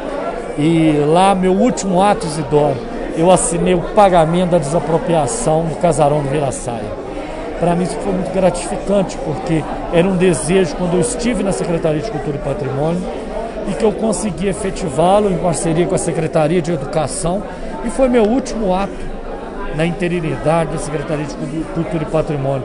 E 0.58 1.03
lá, 1.08 1.36
meu 1.36 1.53
último 1.53 2.01
ato, 2.01 2.25
Isidoro, 2.25 2.77
eu 3.15 3.29
assinei 3.29 3.75
o 3.75 3.82
pagamento 3.82 4.51
da 4.51 4.58
desapropriação 4.58 5.65
do 5.65 5.75
casarão 5.75 6.22
do 6.22 6.29
Viraçaia. 6.29 7.03
Para 7.60 7.75
mim 7.75 7.84
isso 7.84 7.98
foi 8.00 8.12
muito 8.12 8.34
gratificante, 8.34 9.17
porque 9.24 9.63
era 9.93 10.08
um 10.08 10.17
desejo 10.17 10.75
quando 10.75 10.96
eu 10.96 11.01
estive 11.01 11.43
na 11.43 11.51
Secretaria 11.51 12.01
de 12.01 12.12
Cultura 12.12 12.38
e 12.38 12.39
Patrimônio 12.39 13.01
e 13.70 13.74
que 13.74 13.84
eu 13.84 13.91
consegui 13.91 14.48
efetivá-lo 14.48 15.32
em 15.32 15.38
parceria 15.38 15.86
com 15.86 15.96
a 15.96 15.98
Secretaria 15.98 16.62
de 16.62 16.72
Educação 16.72 17.43
e 17.86 17.89
foi 17.89 18.08
meu 18.10 18.24
último 18.24 18.74
ato 18.74 18.93
na 19.75 19.86
interinidade 19.86 20.72
da 20.72 20.77
Secretaria 20.77 21.25
de 21.25 21.36
Cultura 21.74 22.03
e 22.03 22.05
Patrimônio. 22.05 22.63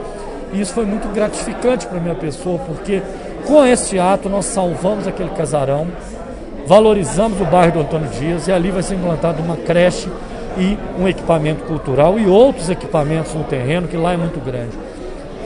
E 0.53 0.61
isso 0.61 0.73
foi 0.73 0.85
muito 0.85 1.09
gratificante 1.13 1.87
para 1.87 2.01
minha 2.01 2.15
pessoa, 2.15 2.59
porque 2.59 3.03
com 3.47 3.65
este 3.65 3.99
ato 3.99 4.29
nós 4.29 4.47
salvamos 4.47 5.07
aquele 5.07 5.31
casarão, 5.31 5.87
valorizamos 6.67 7.41
o 7.41 7.45
bairro 7.45 7.73
do 7.73 7.81
Antônio 7.81 8.09
Dias 8.09 8.49
e 8.49 8.53
ali 8.53 8.71
vai 8.71 8.83
ser 8.83 8.95
implantada 8.95 9.43
uma 9.43 9.57
creche 9.57 10.09
e 10.59 10.77
um 11.01 11.07
equipamento 11.07 11.65
cultural 11.65 12.19
e 12.19 12.27
outros 12.27 12.69
equipamentos 12.69 13.35
no 13.35 13.45
terreno 13.45 13.89
que 13.89 13.97
lá 13.97 14.13
é 14.13 14.17
muito 14.17 14.43
grande. 14.45 14.77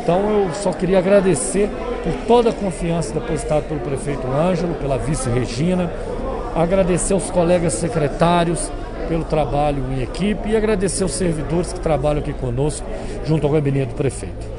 Então 0.02 0.18
eu 0.30 0.50
só 0.54 0.72
queria 0.72 0.98
agradecer 0.98 1.70
por 2.02 2.12
toda 2.26 2.50
a 2.50 2.52
confiança 2.52 3.14
depositada 3.14 3.62
pelo 3.62 3.80
prefeito 3.80 4.26
Ângelo, 4.26 4.74
pela 4.74 4.98
vice 4.98 5.28
Regina, 5.30 5.90
agradecer 6.54 7.14
aos 7.14 7.30
colegas 7.30 7.74
secretários, 7.74 8.70
pelo 9.08 9.24
trabalho 9.24 9.84
em 9.92 10.02
equipe 10.02 10.50
e 10.50 10.56
agradecer 10.56 11.02
aos 11.02 11.12
servidores 11.12 11.72
que 11.72 11.80
trabalham 11.80 12.20
aqui 12.20 12.32
conosco, 12.32 12.86
junto 13.26 13.46
ao 13.46 13.52
gabinete 13.52 13.90
do 13.90 13.94
prefeito. 13.94 14.52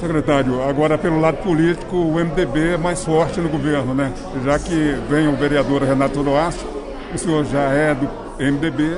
Secretário, 0.00 0.62
agora 0.68 0.98
pelo 0.98 1.20
lado 1.20 1.36
político, 1.38 1.96
o 1.96 2.14
MDB 2.14 2.74
é 2.74 2.76
mais 2.76 3.04
forte 3.04 3.40
no 3.40 3.48
governo, 3.48 3.94
né? 3.94 4.12
Já 4.44 4.58
que 4.58 4.96
vem 5.08 5.28
o 5.28 5.36
vereador 5.36 5.82
Renato 5.82 6.20
Loaço, 6.20 6.66
o 7.14 7.18
senhor 7.18 7.44
já 7.44 7.70
é 7.70 7.94
do 7.94 8.08
MDB? 8.38 8.96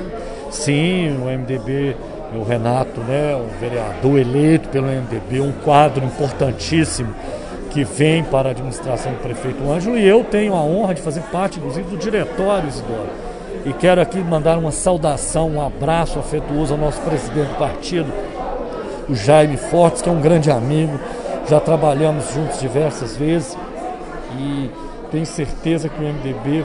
Sim, 0.49 1.17
o 1.21 1.25
MDB, 1.25 1.95
o 2.33 2.43
Renato, 2.43 2.99
né, 3.01 3.35
o 3.35 3.59
vereador 3.59 4.17
eleito 4.17 4.69
pelo 4.69 4.87
MDB, 4.87 5.41
um 5.41 5.51
quadro 5.51 6.03
importantíssimo 6.03 7.13
que 7.75 7.83
vem 7.83 8.23
para 8.23 8.47
a 8.47 8.51
administração 8.51 9.11
do 9.11 9.17
prefeito 9.17 9.69
Ângelo 9.69 9.97
e 9.97 10.07
eu 10.07 10.23
tenho 10.23 10.53
a 10.55 10.61
honra 10.61 10.93
de 10.93 11.01
fazer 11.01 11.19
parte, 11.23 11.59
inclusive, 11.59 11.89
do 11.89 11.97
diretório 11.97 12.69
Isidoro 12.69 13.09
e 13.65 13.73
quero 13.73 13.99
aqui 13.99 14.17
mandar 14.19 14.57
uma 14.57 14.71
saudação, 14.71 15.49
um 15.49 15.61
abraço 15.61 16.17
afetuoso 16.17 16.73
ao 16.73 16.79
nosso 16.79 17.01
presidente 17.01 17.49
do 17.49 17.57
partido, 17.57 18.09
o 19.09 19.13
Jaime 19.13 19.57
Fortes, 19.57 20.01
que 20.01 20.07
é 20.07 20.11
um 20.11 20.21
grande 20.21 20.49
amigo. 20.49 20.97
Já 21.49 21.59
trabalhamos 21.59 22.33
juntos 22.33 22.61
diversas 22.61 23.17
vezes 23.17 23.57
e 24.39 24.69
tenho 25.11 25.25
certeza 25.25 25.89
que 25.89 26.01
o 26.01 26.07
MDB 26.07 26.63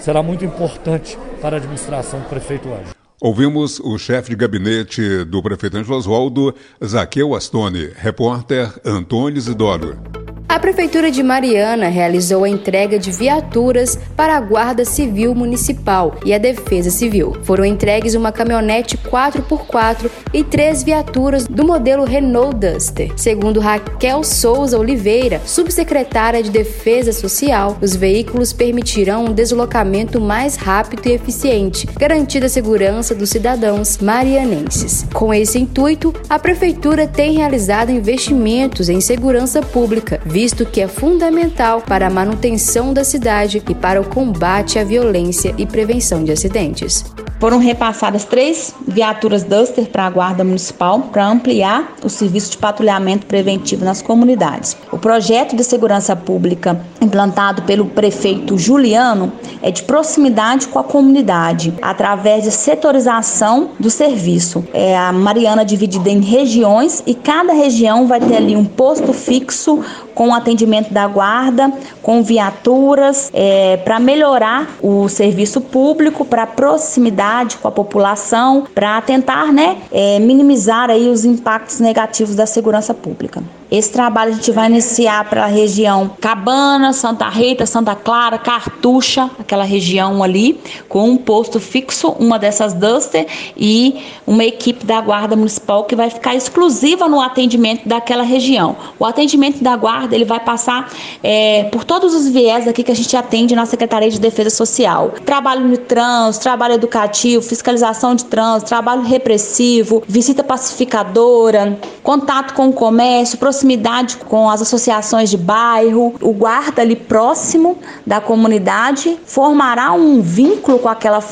será 0.00 0.24
muito 0.24 0.44
importante 0.44 1.16
para 1.40 1.54
a 1.54 1.58
administração 1.58 2.18
do 2.18 2.28
prefeito 2.28 2.68
Ângelo. 2.68 2.96
Ouvimos 3.20 3.78
o 3.78 3.96
chefe 3.96 4.30
de 4.30 4.36
gabinete 4.36 5.24
do 5.24 5.40
prefeito 5.40 5.76
Ângelo 5.76 5.96
Oswaldo, 5.96 6.52
Zaqueu 6.84 7.36
Astone, 7.36 7.90
repórter 7.96 8.72
Antônio 8.84 9.38
Isidoro. 9.38 10.17
A 10.50 10.58
Prefeitura 10.58 11.10
de 11.10 11.22
Mariana 11.22 11.88
realizou 11.88 12.42
a 12.42 12.48
entrega 12.48 12.98
de 12.98 13.12
viaturas 13.12 13.98
para 14.16 14.34
a 14.34 14.40
Guarda 14.40 14.82
Civil 14.82 15.34
Municipal 15.34 16.14
e 16.24 16.32
a 16.32 16.38
Defesa 16.38 16.88
Civil. 16.88 17.36
Foram 17.42 17.66
entregues 17.66 18.14
uma 18.14 18.32
caminhonete 18.32 18.96
4x4 18.96 20.10
e 20.32 20.42
três 20.42 20.82
viaturas 20.82 21.46
do 21.46 21.66
modelo 21.66 22.02
Renault 22.02 22.56
Duster. 22.56 23.12
Segundo 23.14 23.60
Raquel 23.60 24.24
Souza 24.24 24.78
Oliveira, 24.78 25.38
subsecretária 25.44 26.42
de 26.42 26.50
Defesa 26.50 27.12
Social, 27.12 27.76
os 27.82 27.94
veículos 27.94 28.50
permitirão 28.50 29.26
um 29.26 29.34
deslocamento 29.34 30.18
mais 30.18 30.56
rápido 30.56 31.06
e 31.06 31.12
eficiente, 31.12 31.86
garantida 31.98 32.46
a 32.46 32.48
segurança 32.48 33.14
dos 33.14 33.28
cidadãos 33.28 33.98
marianenses. 33.98 35.06
Com 35.12 35.32
esse 35.32 35.58
intuito, 35.58 36.14
a 36.26 36.38
Prefeitura 36.38 37.06
tem 37.06 37.34
realizado 37.34 37.90
investimentos 37.90 38.88
em 38.88 39.02
segurança 39.02 39.60
pública, 39.60 40.18
visto 40.40 40.64
que 40.64 40.80
é 40.80 40.86
fundamental 40.86 41.82
para 41.82 42.06
a 42.06 42.10
manutenção 42.10 42.94
da 42.94 43.02
cidade 43.02 43.60
e 43.68 43.74
para 43.74 44.00
o 44.00 44.08
combate 44.08 44.78
à 44.78 44.84
violência 44.84 45.52
e 45.58 45.66
prevenção 45.66 46.22
de 46.22 46.30
acidentes. 46.30 47.04
Foram 47.40 47.58
repassadas 47.58 48.24
três 48.24 48.74
viaturas 48.86 49.44
Duster 49.44 49.86
para 49.86 50.06
a 50.06 50.10
Guarda 50.10 50.42
Municipal 50.42 51.00
para 51.12 51.24
ampliar 51.24 51.92
o 52.02 52.08
serviço 52.08 52.50
de 52.50 52.58
patrulhamento 52.58 53.26
preventivo 53.26 53.84
nas 53.84 54.02
comunidades. 54.02 54.76
O 54.90 54.98
projeto 54.98 55.54
de 55.54 55.62
segurança 55.62 56.16
pública 56.16 56.80
implantado 57.00 57.62
pelo 57.62 57.86
prefeito 57.86 58.58
Juliano 58.58 59.32
é 59.62 59.70
de 59.70 59.84
proximidade 59.84 60.66
com 60.66 60.80
a 60.80 60.84
comunidade, 60.84 61.72
através 61.80 62.42
de 62.42 62.50
setorização 62.50 63.70
do 63.78 63.88
serviço. 63.88 64.64
É 64.74 64.96
a 64.96 65.12
Mariana 65.12 65.64
dividida 65.64 66.10
em 66.10 66.20
regiões 66.20 67.04
e 67.06 67.14
cada 67.14 67.52
região 67.52 68.08
vai 68.08 68.20
ter 68.20 68.36
ali 68.36 68.56
um 68.56 68.64
posto 68.64 69.12
fixo 69.12 69.84
com 70.12 70.34
atendimento 70.34 70.92
da 70.92 71.06
guarda, 71.06 71.72
com 72.02 72.20
viaturas, 72.24 73.30
é, 73.32 73.76
para 73.76 74.00
melhorar 74.00 74.68
o 74.82 75.08
serviço 75.08 75.60
público, 75.60 76.24
para 76.24 76.44
proximidade 76.44 77.27
com 77.58 77.68
a 77.68 77.72
população, 77.72 78.66
para 78.74 79.00
tentar 79.00 79.52
né, 79.52 79.78
é, 79.92 80.18
minimizar 80.18 80.90
aí 80.90 81.08
os 81.08 81.24
impactos 81.24 81.80
negativos 81.80 82.34
da 82.34 82.46
segurança 82.46 82.94
pública. 82.94 83.42
Esse 83.70 83.92
trabalho 83.92 84.32
a 84.32 84.34
gente 84.34 84.50
vai 84.50 84.66
iniciar 84.66 85.28
para 85.28 85.44
a 85.44 85.46
região 85.46 86.10
Cabana, 86.20 86.94
Santa 86.94 87.28
Rita, 87.28 87.66
Santa 87.66 87.94
Clara, 87.94 88.38
Cartucha, 88.38 89.30
aquela 89.38 89.64
região 89.64 90.22
ali, 90.22 90.58
com 90.88 91.10
um 91.10 91.18
posto 91.18 91.60
fixo, 91.60 92.08
uma 92.18 92.38
dessas 92.38 92.72
Duster 92.72 93.26
e 93.54 94.02
uma 94.26 94.42
equipe 94.42 94.86
da 94.86 95.00
Guarda 95.02 95.36
Municipal 95.36 95.84
que 95.84 95.94
vai 95.94 96.08
ficar 96.08 96.34
exclusiva 96.34 97.08
no 97.08 97.20
atendimento 97.20 97.86
daquela 97.86 98.22
região. 98.22 98.74
O 98.98 99.04
atendimento 99.04 99.62
da 99.62 99.76
Guarda 99.76 100.14
ele 100.14 100.24
vai 100.24 100.40
passar 100.40 100.90
é, 101.22 101.64
por 101.64 101.84
todos 101.84 102.14
os 102.14 102.26
viés 102.26 102.66
aqui 102.66 102.82
que 102.82 102.92
a 102.92 102.96
gente 102.96 103.14
atende 103.14 103.54
na 103.54 103.66
Secretaria 103.66 104.10
de 104.10 104.18
Defesa 104.18 104.48
Social. 104.48 105.12
Trabalho 105.26 105.68
no 105.68 105.76
trânsito, 105.76 106.42
trabalho 106.42 106.74
educativo, 106.74 107.17
fiscalização 107.42 108.14
de 108.14 108.24
trânsito, 108.24 108.68
trabalho 108.68 109.02
repressivo, 109.02 110.02
visita 110.06 110.44
pacificadora, 110.44 111.78
contato 112.02 112.54
com 112.54 112.68
o 112.68 112.72
comércio, 112.72 113.38
proximidade 113.38 114.16
com 114.16 114.48
as 114.48 114.62
associações 114.62 115.30
de 115.30 115.36
bairro, 115.36 116.14
o 116.20 116.32
guarda 116.32 116.82
ali 116.82 116.96
próximo 116.96 117.78
da 118.06 118.20
comunidade 118.20 119.18
formará 119.24 119.92
um 119.92 120.20
vínculo 120.20 120.78
com 120.78 120.88
aquela, 120.88 121.22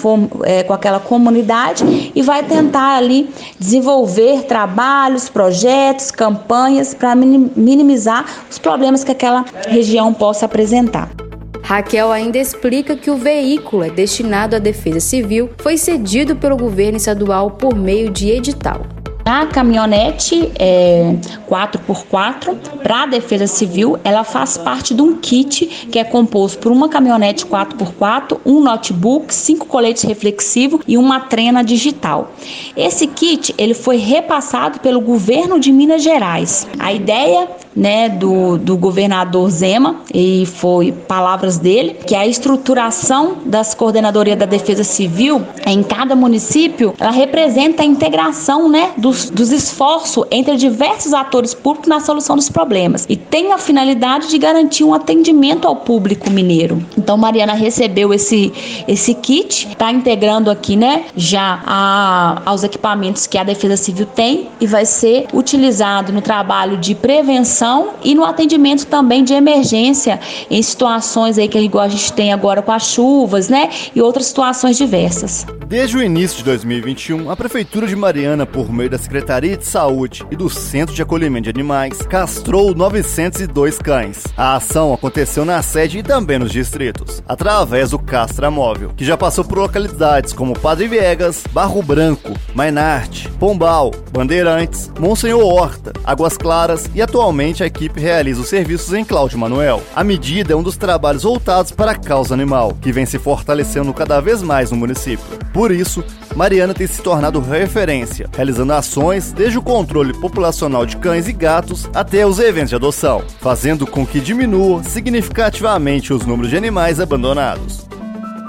é, 0.44 0.62
com 0.62 0.72
aquela 0.72 1.00
comunidade 1.00 2.12
e 2.14 2.22
vai 2.22 2.42
tentar 2.42 2.96
ali 2.96 3.30
desenvolver 3.58 4.44
trabalhos, 4.44 5.28
projetos, 5.28 6.10
campanhas 6.10 6.94
para 6.94 7.14
minimizar 7.14 8.24
os 8.50 8.58
problemas 8.58 9.04
que 9.04 9.12
aquela 9.12 9.44
região 9.68 10.12
possa 10.12 10.46
apresentar. 10.46 11.25
Raquel 11.66 12.12
ainda 12.12 12.38
explica 12.38 12.94
que 12.94 13.10
o 13.10 13.16
veículo 13.16 13.82
é 13.82 13.90
destinado 13.90 14.54
à 14.54 14.60
defesa 14.60 15.00
civil, 15.00 15.50
foi 15.58 15.76
cedido 15.76 16.36
pelo 16.36 16.56
governo 16.56 16.96
estadual 16.96 17.50
por 17.50 17.74
meio 17.74 18.08
de 18.08 18.30
edital. 18.30 18.86
A 19.26 19.44
caminhonete 19.44 20.52
é, 20.56 21.16
4x4 21.50 22.56
para 22.80 23.02
a 23.02 23.06
Defesa 23.06 23.48
Civil, 23.48 23.98
ela 24.04 24.22
faz 24.22 24.56
parte 24.56 24.94
de 24.94 25.02
um 25.02 25.16
kit 25.16 25.66
que 25.90 25.98
é 25.98 26.04
composto 26.04 26.60
por 26.60 26.70
uma 26.70 26.88
caminhonete 26.88 27.44
4x4, 27.44 28.38
um 28.46 28.60
notebook, 28.60 29.34
cinco 29.34 29.66
coletes 29.66 30.04
reflexivos 30.04 30.80
e 30.86 30.96
uma 30.96 31.18
trena 31.18 31.64
digital. 31.64 32.30
Esse 32.76 33.08
kit 33.08 33.52
ele 33.58 33.74
foi 33.74 33.96
repassado 33.96 34.78
pelo 34.78 35.00
governo 35.00 35.58
de 35.58 35.72
Minas 35.72 36.04
Gerais. 36.04 36.64
A 36.78 36.92
ideia 36.92 37.48
né, 37.76 38.08
do, 38.08 38.56
do 38.56 38.76
governador 38.76 39.50
Zema, 39.50 40.00
e 40.12 40.46
foi 40.46 40.92
palavras 40.92 41.58
dele, 41.58 41.94
que 42.06 42.14
a 42.14 42.26
estruturação 42.26 43.36
das 43.44 43.74
coordenadorias 43.74 44.38
da 44.38 44.46
Defesa 44.46 44.82
Civil 44.82 45.42
em 45.66 45.82
cada 45.82 46.16
município, 46.16 46.94
ela 46.98 47.10
representa 47.10 47.82
a 47.82 47.86
integração 47.86 48.68
né, 48.68 48.92
dos, 49.16 49.30
dos 49.30 49.52
esforços 49.52 50.24
entre 50.30 50.56
diversos 50.56 51.14
atores 51.14 51.54
públicos 51.54 51.88
na 51.88 52.00
solução 52.00 52.36
dos 52.36 52.48
problemas 52.48 53.06
e 53.08 53.16
tem 53.16 53.52
a 53.52 53.58
finalidade 53.58 54.28
de 54.28 54.38
garantir 54.38 54.84
um 54.84 54.92
atendimento 54.92 55.66
ao 55.66 55.76
público 55.76 56.30
mineiro. 56.30 56.84
Então, 56.96 57.16
Mariana 57.16 57.54
recebeu 57.54 58.12
esse, 58.12 58.52
esse 58.86 59.14
kit, 59.14 59.68
está 59.68 59.90
integrando 59.90 60.50
aqui 60.50 60.76
né, 60.76 61.04
já 61.16 61.62
a, 61.64 62.42
aos 62.44 62.62
equipamentos 62.62 63.26
que 63.26 63.38
a 63.38 63.44
Defesa 63.44 63.76
Civil 63.76 64.06
tem 64.06 64.48
e 64.60 64.66
vai 64.66 64.84
ser 64.84 65.26
utilizado 65.32 66.12
no 66.12 66.20
trabalho 66.20 66.76
de 66.76 66.94
prevenção 66.94 67.90
e 68.04 68.14
no 68.14 68.24
atendimento 68.24 68.86
também 68.86 69.24
de 69.24 69.32
emergência 69.32 70.20
em 70.50 70.62
situações 70.62 71.38
aí 71.38 71.48
que 71.48 71.58
igual 71.58 71.84
a 71.84 71.88
gente 71.88 72.12
tem 72.12 72.32
agora 72.32 72.60
com 72.60 72.72
as 72.72 72.86
chuvas, 72.90 73.48
né? 73.48 73.70
E 73.94 74.02
outras 74.02 74.26
situações 74.26 74.76
diversas. 74.76 75.46
Desde 75.68 75.96
o 75.96 76.02
início 76.02 76.38
de 76.38 76.44
2021, 76.44 77.28
a 77.28 77.36
Prefeitura 77.36 77.88
de 77.88 77.96
Mariana, 77.96 78.46
por 78.46 78.72
meio 78.72 78.88
da 78.88 78.96
Secretaria 78.96 79.56
de 79.56 79.66
Saúde 79.66 80.24
e 80.30 80.36
do 80.36 80.48
Centro 80.48 80.94
de 80.94 81.02
Acolhimento 81.02 81.42
de 81.42 81.50
Animais, 81.50 82.02
castrou 82.02 82.72
902 82.72 83.76
cães. 83.78 84.22
A 84.36 84.54
ação 84.54 84.94
aconteceu 84.94 85.44
na 85.44 85.60
sede 85.62 85.98
e 85.98 86.02
também 86.04 86.38
nos 86.38 86.52
distritos, 86.52 87.20
através 87.26 87.90
do 87.90 87.98
Castra 87.98 88.48
Móvel, 88.48 88.92
que 88.96 89.04
já 89.04 89.16
passou 89.16 89.44
por 89.44 89.58
localidades 89.58 90.32
como 90.32 90.56
Padre 90.56 90.86
Viegas, 90.86 91.42
Barro 91.52 91.82
Branco, 91.82 92.32
Mainarte, 92.54 93.28
Pombal, 93.30 93.90
Bandeirantes, 94.12 94.88
Monsenhor 95.00 95.42
Horta, 95.42 95.92
Águas 96.04 96.36
Claras 96.36 96.88
e 96.94 97.02
atualmente 97.02 97.64
a 97.64 97.66
equipe 97.66 98.00
realiza 98.00 98.40
os 98.40 98.48
serviços 98.48 98.94
em 98.94 99.04
Cláudio 99.04 99.36
Manuel. 99.40 99.82
A 99.96 100.04
medida 100.04 100.52
é 100.52 100.56
um 100.56 100.62
dos 100.62 100.76
trabalhos 100.76 101.24
voltados 101.24 101.72
para 101.72 101.90
a 101.90 101.98
causa 101.98 102.34
animal, 102.34 102.72
que 102.80 102.92
vem 102.92 103.04
se 103.04 103.18
fortalecendo 103.18 103.92
cada 103.92 104.20
vez 104.20 104.42
mais 104.42 104.70
no 104.70 104.76
município. 104.76 105.26
Por 105.56 105.72
isso, 105.72 106.04
Mariana 106.34 106.74
tem 106.74 106.86
se 106.86 107.00
tornado 107.00 107.40
referência, 107.40 108.28
realizando 108.36 108.74
ações 108.74 109.32
desde 109.32 109.56
o 109.56 109.62
controle 109.62 110.12
populacional 110.12 110.84
de 110.84 110.98
cães 110.98 111.28
e 111.28 111.32
gatos 111.32 111.88
até 111.94 112.26
os 112.26 112.38
eventos 112.38 112.68
de 112.68 112.76
adoção, 112.76 113.22
fazendo 113.40 113.86
com 113.86 114.06
que 114.06 114.20
diminua 114.20 114.84
significativamente 114.84 116.12
os 116.12 116.26
números 116.26 116.50
de 116.50 116.58
animais 116.58 117.00
abandonados 117.00 117.86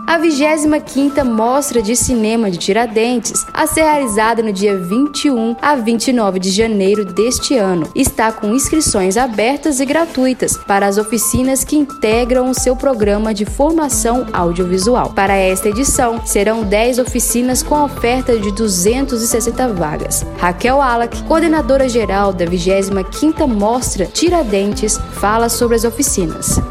a 0.08 0.18
25ª 0.18 1.26
Mostra 1.26 1.82
de 1.82 1.94
Cinema 1.94 2.50
de 2.50 2.58
Tiradentes, 2.58 3.46
a 3.54 3.68
ser 3.68 3.82
realizada 3.82 4.42
no 4.42 4.54
dia 4.54 4.78
21 4.78 5.58
a 5.62 5.76
29 5.76 6.40
de 6.40 6.50
janeiro 6.50 7.04
deste 7.04 7.58
ano. 7.58 7.90
Está 7.94 8.32
com 8.32 8.56
inscrições 8.56 9.18
abertas 9.18 9.82
e 9.82 9.86
gratuitas 9.86 10.56
para 10.56 10.88
as 10.88 10.98
oficinas 10.98 11.66
que 11.66 11.76
integram 11.76 12.50
o 12.50 12.54
seu 12.54 12.74
programa 12.74 13.34
de 13.34 13.44
formação 13.44 14.26
audiovisual. 14.32 15.12
Para 15.12 15.36
esta 15.36 15.68
edição, 15.68 16.26
serão 16.26 16.64
10 16.64 17.00
oficinas 17.00 17.62
com 17.62 17.84
oferta 17.84 18.40
de 18.40 18.54
260 18.54 19.74
vagas. 19.74 20.26
Raquel 20.38 20.82
Alak, 20.82 21.22
coordenadora 21.24 21.90
geral 21.90 22.32
da 22.32 22.46
25ª 22.46 23.46
Mostra 23.46 24.06
Tiradentes, 24.06 24.98
fala 25.20 25.50
sobre 25.50 25.76
as 25.76 25.84
oficinas. 25.84 26.62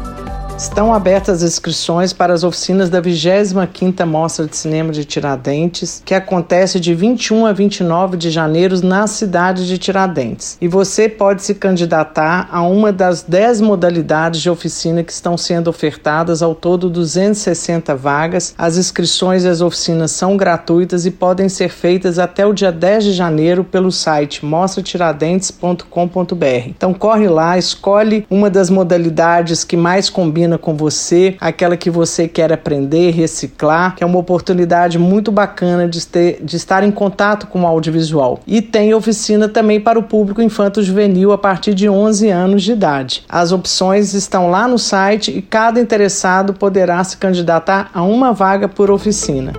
Estão 0.57 0.91
abertas 0.91 1.43
as 1.43 1.51
inscrições 1.51 2.11
para 2.11 2.33
as 2.33 2.43
oficinas 2.43 2.89
da 2.89 2.99
25ª 2.99 4.03
Mostra 4.07 4.47
de 4.47 4.57
Cinema 4.57 4.91
de 4.91 5.05
Tiradentes, 5.05 6.01
que 6.03 6.15
acontece 6.15 6.79
de 6.79 6.95
21 6.95 7.45
a 7.45 7.53
29 7.53 8.17
de 8.17 8.31
janeiro 8.31 8.83
na 8.83 9.05
cidade 9.05 9.67
de 9.67 9.77
Tiradentes. 9.77 10.57
E 10.59 10.67
você 10.67 11.07
pode 11.07 11.43
se 11.43 11.53
candidatar 11.53 12.49
a 12.51 12.63
uma 12.63 12.91
das 12.91 13.21
10 13.21 13.61
modalidades 13.61 14.41
de 14.41 14.49
oficina 14.49 15.03
que 15.03 15.11
estão 15.11 15.37
sendo 15.37 15.67
ofertadas, 15.67 16.41
ao 16.41 16.55
todo 16.55 16.89
260 16.89 17.93
vagas. 17.93 18.55
As 18.57 18.77
inscrições 18.77 19.43
e 19.43 19.47
as 19.47 19.61
oficinas 19.61 20.09
são 20.09 20.35
gratuitas 20.35 21.05
e 21.05 21.11
podem 21.11 21.49
ser 21.49 21.69
feitas 21.69 22.17
até 22.17 22.47
o 22.47 22.53
dia 22.53 22.71
10 22.71 23.03
de 23.03 23.13
janeiro 23.13 23.63
pelo 23.63 23.91
site 23.91 24.43
mostratiradentes.com.br. 24.43 26.67
Então 26.67 26.95
corre 26.95 27.29
lá, 27.29 27.59
escolhe 27.59 28.25
uma 28.27 28.49
das 28.49 28.71
modalidades 28.71 29.63
que 29.63 29.77
mais 29.77 30.09
combina 30.09 30.46
com 30.55 30.75
você, 30.75 31.35
aquela 31.41 31.75
que 31.75 31.89
você 31.89 32.27
quer 32.27 32.53
aprender, 32.53 33.09
reciclar, 33.09 33.95
que 33.95 34.03
é 34.03 34.05
uma 34.05 34.19
oportunidade 34.19 34.99
muito 34.99 35.31
bacana 35.31 35.89
de, 35.89 36.05
ter, 36.05 36.39
de 36.43 36.55
estar 36.55 36.83
em 36.83 36.91
contato 36.91 37.47
com 37.47 37.63
o 37.63 37.65
audiovisual. 37.65 38.39
E 38.45 38.61
tem 38.61 38.93
oficina 38.93 39.49
também 39.49 39.81
para 39.81 39.97
o 39.97 40.03
público 40.03 40.43
infanto-juvenil 40.43 41.31
a 41.31 41.37
partir 41.39 41.73
de 41.73 41.89
11 41.89 42.29
anos 42.29 42.61
de 42.61 42.73
idade. 42.73 43.23
As 43.27 43.51
opções 43.51 44.13
estão 44.13 44.51
lá 44.51 44.67
no 44.67 44.77
site 44.77 45.35
e 45.35 45.41
cada 45.41 45.79
interessado 45.79 46.53
poderá 46.53 47.03
se 47.03 47.17
candidatar 47.17 47.89
a 47.91 48.03
uma 48.03 48.31
vaga 48.31 48.67
por 48.67 48.91
oficina. 48.91 49.53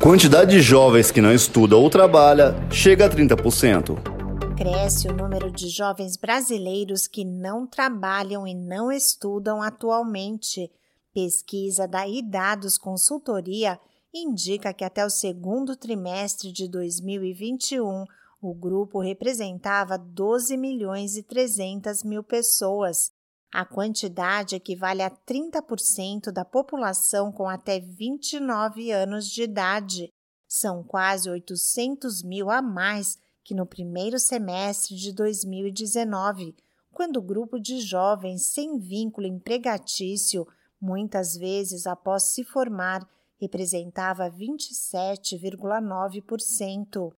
Quantidade 0.00 0.52
de 0.52 0.60
jovens 0.60 1.10
que 1.10 1.20
não 1.20 1.32
estuda 1.32 1.76
ou 1.76 1.90
trabalha 1.90 2.54
chega 2.70 3.06
a 3.06 3.10
30%. 3.10 4.15
Cresce 4.56 5.06
o 5.06 5.12
número 5.12 5.50
de 5.50 5.68
jovens 5.68 6.16
brasileiros 6.16 7.06
que 7.06 7.26
não 7.26 7.66
trabalham 7.66 8.46
e 8.46 8.54
não 8.54 8.90
estudam 8.90 9.60
atualmente. 9.60 10.72
Pesquisa 11.12 11.86
da 11.86 12.08
Idados 12.08 12.78
Consultoria 12.78 13.78
indica 14.14 14.72
que 14.72 14.82
até 14.82 15.04
o 15.04 15.10
segundo 15.10 15.76
trimestre 15.76 16.50
de 16.50 16.66
2021, 16.68 18.06
o 18.40 18.54
grupo 18.54 18.98
representava 18.98 19.98
12 19.98 20.56
milhões 20.56 21.18
e 21.18 21.22
300 21.22 22.02
mil 22.02 22.22
pessoas. 22.22 23.12
A 23.52 23.62
quantidade 23.62 24.56
equivale 24.56 25.02
a 25.02 25.10
30% 25.10 26.32
da 26.32 26.46
população 26.46 27.30
com 27.30 27.46
até 27.46 27.78
29 27.78 28.90
anos 28.90 29.28
de 29.28 29.42
idade. 29.42 30.10
São 30.48 30.82
quase 30.82 31.28
800 31.28 32.22
mil 32.22 32.50
a 32.50 32.62
mais 32.62 33.18
que 33.46 33.54
no 33.54 33.64
primeiro 33.64 34.18
semestre 34.18 34.94
de 34.96 35.12
2019, 35.12 36.56
quando 36.92 37.18
o 37.18 37.22
grupo 37.22 37.60
de 37.60 37.80
jovens 37.80 38.42
sem 38.42 38.76
vínculo 38.76 39.28
empregatício, 39.28 40.44
muitas 40.80 41.36
vezes 41.36 41.86
após 41.86 42.24
se 42.24 42.42
formar, 42.42 43.08
representava 43.40 44.28
27,9%. 44.28 47.12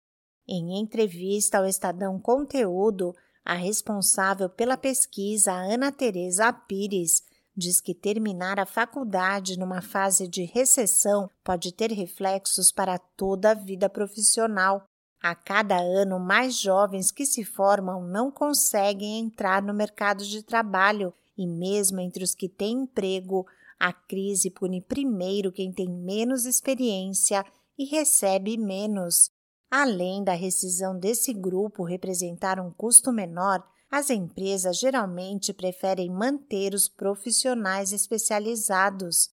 Em 0.46 0.78
entrevista 0.78 1.60
ao 1.60 1.66
Estadão 1.66 2.20
Conteúdo, 2.20 3.16
a 3.46 3.54
responsável 3.54 4.50
pela 4.50 4.76
pesquisa, 4.76 5.54
Ana 5.54 5.94
Teresa 5.94 6.52
Pires, 6.52 7.24
diz 7.56 7.80
que 7.80 7.96
terminar 7.96 8.60
a 8.60 8.66
faculdade 8.66 9.58
numa 9.58 9.82
fase 9.82 10.28
de 10.28 10.44
recessão 10.44 11.32
pode 11.42 11.72
ter 11.72 11.94
reflexos 11.94 12.70
para 12.70 13.00
toda 13.00 13.52
a 13.52 13.56
vida 13.56 13.90
profissional. 13.90 14.87
A 15.22 15.34
cada 15.34 15.78
ano, 15.78 16.20
mais 16.20 16.60
jovens 16.60 17.12
que 17.12 17.26
se 17.26 17.44
formam 17.44 18.08
não 18.08 18.32
conseguem 18.32 19.20
entrar 19.20 19.62
no 19.62 19.74
mercado 19.74 20.24
de 20.24 20.44
trabalho 20.44 21.14
e, 21.38 21.48
mesmo 21.48 22.00
entre 22.00 22.24
os 22.24 22.36
que 22.36 22.48
têm 22.48 22.84
emprego, 22.84 23.46
a 23.80 23.92
crise 23.92 24.50
pune 24.50 24.82
primeiro 24.82 25.52
quem 25.52 25.72
tem 25.72 25.90
menos 25.90 26.46
experiência 26.46 27.46
e 27.78 27.86
recebe 27.86 28.58
menos. 28.58 29.32
Além 29.70 30.24
da 30.24 30.34
rescisão 30.34 30.98
desse 30.98 31.34
grupo 31.34 31.84
representar 31.84 32.60
um 32.60 32.72
custo 32.72 33.12
menor, 33.12 33.64
as 33.90 34.10
empresas 34.10 34.78
geralmente 34.78 35.54
preferem 35.54 36.10
manter 36.10 36.74
os 36.74 36.88
profissionais 36.88 37.92
especializados. 37.92 39.30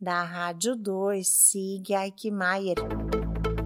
Da 0.00 0.22
Rádio 0.22 0.74
2, 0.76 1.28
Sig 1.28 1.92
Eichmeier. 1.92 2.76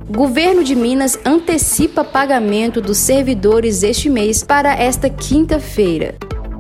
Governo 0.09 0.63
de 0.63 0.77
Minas 0.77 1.19
antecipa 1.25 2.05
pagamento 2.05 2.81
dos 2.81 2.97
servidores 2.97 3.83
este 3.83 4.09
mês 4.09 4.41
para 4.41 4.73
esta 4.73 5.11
quinta-feira. 5.11 6.15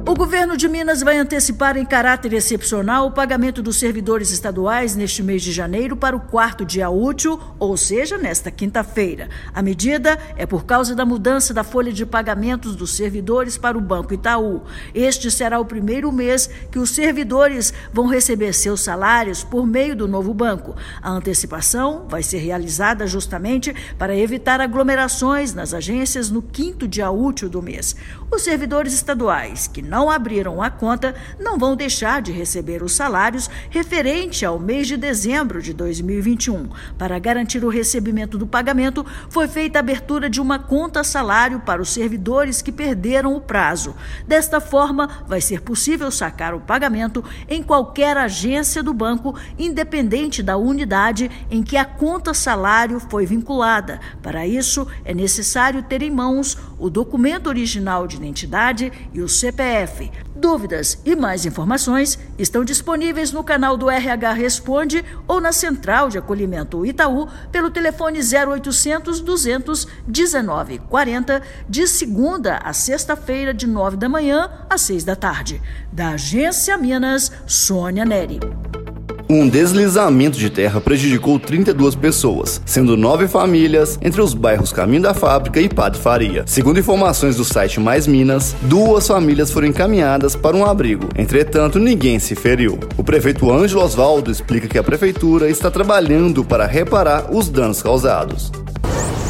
O 0.08 0.14
governo 0.14 0.56
de 0.56 0.68
Minas 0.68 1.02
vai 1.02 1.18
antecipar 1.18 1.76
em 1.76 1.84
caráter 1.84 2.32
excepcional 2.32 3.08
o 3.08 3.10
pagamento 3.10 3.60
dos 3.60 3.74
servidores 3.76 4.30
estaduais 4.30 4.94
neste 4.94 5.20
mês 5.20 5.42
de 5.42 5.50
janeiro 5.50 5.96
para 5.96 6.14
o 6.14 6.20
quarto 6.20 6.64
dia 6.64 6.88
útil, 6.88 7.40
ou 7.58 7.76
seja, 7.76 8.16
nesta 8.16 8.48
quinta-feira. 8.48 9.28
A 9.52 9.60
medida 9.60 10.16
é 10.36 10.46
por 10.46 10.64
causa 10.64 10.94
da 10.94 11.04
mudança 11.04 11.52
da 11.52 11.64
folha 11.64 11.92
de 11.92 12.06
pagamentos 12.06 12.76
dos 12.76 12.92
servidores 12.92 13.58
para 13.58 13.76
o 13.76 13.80
Banco 13.80 14.14
Itaú. 14.14 14.62
Este 14.94 15.28
será 15.28 15.58
o 15.58 15.64
primeiro 15.64 16.12
mês 16.12 16.48
que 16.70 16.78
os 16.78 16.90
servidores 16.90 17.74
vão 17.92 18.06
receber 18.06 18.52
seus 18.52 18.82
salários 18.82 19.42
por 19.42 19.66
meio 19.66 19.96
do 19.96 20.06
novo 20.06 20.32
banco. 20.32 20.76
A 21.02 21.10
antecipação 21.10 22.06
vai 22.08 22.22
ser 22.22 22.38
realizada 22.38 23.08
justamente 23.08 23.74
para 23.98 24.16
evitar 24.16 24.60
aglomerações 24.60 25.52
nas 25.52 25.74
agências 25.74 26.30
no 26.30 26.42
quinto 26.42 26.86
dia 26.86 27.10
útil 27.10 27.48
do 27.48 27.60
mês. 27.60 27.96
Os 28.28 28.42
servidores 28.42 28.92
estaduais 28.92 29.68
que 29.68 29.80
não 29.80 30.10
abriram 30.10 30.60
a 30.60 30.68
conta 30.68 31.14
não 31.38 31.56
vão 31.56 31.76
deixar 31.76 32.20
de 32.20 32.32
receber 32.32 32.82
os 32.82 32.92
salários 32.92 33.48
referente 33.70 34.44
ao 34.44 34.58
mês 34.58 34.88
de 34.88 34.96
dezembro 34.96 35.62
de 35.62 35.72
2021. 35.72 36.68
Para 36.98 37.20
garantir 37.20 37.64
o 37.64 37.68
recebimento 37.68 38.36
do 38.36 38.46
pagamento, 38.46 39.06
foi 39.30 39.46
feita 39.46 39.78
a 39.78 39.80
abertura 39.80 40.28
de 40.28 40.40
uma 40.40 40.58
conta 40.58 41.04
salário 41.04 41.60
para 41.60 41.80
os 41.80 41.90
servidores 41.90 42.60
que 42.60 42.72
perderam 42.72 43.34
o 43.34 43.40
prazo. 43.40 43.94
Desta 44.26 44.60
forma, 44.60 45.08
vai 45.26 45.40
ser 45.40 45.62
possível 45.62 46.10
sacar 46.10 46.52
o 46.52 46.60
pagamento 46.60 47.24
em 47.48 47.62
qualquer 47.62 48.16
agência 48.16 48.82
do 48.82 48.92
banco, 48.92 49.36
independente 49.56 50.42
da 50.42 50.56
unidade 50.56 51.30
em 51.48 51.62
que 51.62 51.76
a 51.76 51.84
conta 51.84 52.34
salário 52.34 52.98
foi 52.98 53.24
vinculada. 53.24 54.00
Para 54.20 54.46
isso, 54.46 54.86
é 55.04 55.14
necessário 55.14 55.84
ter 55.84 56.02
em 56.02 56.10
mãos 56.10 56.58
o 56.78 56.90
documento 56.90 57.46
original 57.46 58.06
de 58.06 58.15
identidade 58.16 58.92
e 59.12 59.20
o 59.20 59.28
CPF 59.28 60.10
Dúvidas 60.36 60.98
e 61.04 61.16
mais 61.16 61.46
informações 61.46 62.18
estão 62.38 62.62
disponíveis 62.62 63.32
no 63.32 63.42
canal 63.42 63.76
do 63.76 63.88
RH 63.88 64.32
Responde 64.34 65.04
ou 65.26 65.40
na 65.40 65.50
Central 65.50 66.10
de 66.10 66.18
Acolhimento 66.18 66.84
Itaú 66.84 67.26
pelo 67.50 67.70
telefone 67.70 68.20
0800 68.20 69.20
200 69.20 69.88
1940 70.06 71.42
de 71.66 71.86
segunda 71.86 72.58
a 72.58 72.72
sexta-feira 72.74 73.54
de 73.54 73.66
9 73.66 73.96
da 73.96 74.08
manhã 74.08 74.50
às 74.68 74.82
6 74.82 75.04
da 75.04 75.16
tarde. 75.16 75.62
Da 75.90 76.10
Agência 76.10 76.76
Minas, 76.76 77.32
Sônia 77.46 78.04
Neri. 78.04 78.38
Um 79.28 79.48
deslizamento 79.48 80.38
de 80.38 80.48
terra 80.48 80.80
prejudicou 80.80 81.40
32 81.40 81.96
pessoas, 81.96 82.62
sendo 82.64 82.96
nove 82.96 83.26
famílias 83.26 83.98
entre 84.00 84.20
os 84.20 84.32
bairros 84.32 84.72
Caminho 84.72 85.02
da 85.02 85.14
Fábrica 85.14 85.60
e 85.60 85.68
Padre 85.68 85.98
Faria. 85.98 86.44
Segundo 86.46 86.78
informações 86.78 87.34
do 87.34 87.44
site 87.44 87.80
Mais 87.80 88.06
Minas, 88.06 88.54
duas 88.62 89.08
famílias 89.08 89.50
foram 89.50 89.66
encaminhadas 89.66 90.36
para 90.36 90.56
um 90.56 90.64
abrigo. 90.64 91.08
Entretanto, 91.16 91.80
ninguém 91.80 92.20
se 92.20 92.36
feriu. 92.36 92.78
O 92.96 93.02
prefeito 93.02 93.50
Ângelo 93.50 93.82
Osvaldo 93.82 94.30
explica 94.30 94.68
que 94.68 94.78
a 94.78 94.84
prefeitura 94.84 95.50
está 95.50 95.72
trabalhando 95.72 96.44
para 96.44 96.64
reparar 96.64 97.34
os 97.34 97.48
danos 97.48 97.82
causados. 97.82 98.52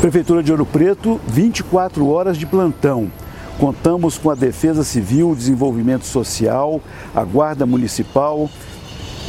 Prefeitura 0.02 0.42
de 0.42 0.52
Ouro 0.52 0.66
Preto, 0.66 1.18
24 1.26 2.06
horas 2.06 2.36
de 2.36 2.44
plantão. 2.44 3.10
Contamos 3.58 4.18
com 4.18 4.28
a 4.28 4.34
Defesa 4.34 4.84
Civil, 4.84 5.34
Desenvolvimento 5.34 6.04
Social, 6.04 6.82
a 7.14 7.24
Guarda 7.24 7.64
Municipal, 7.64 8.50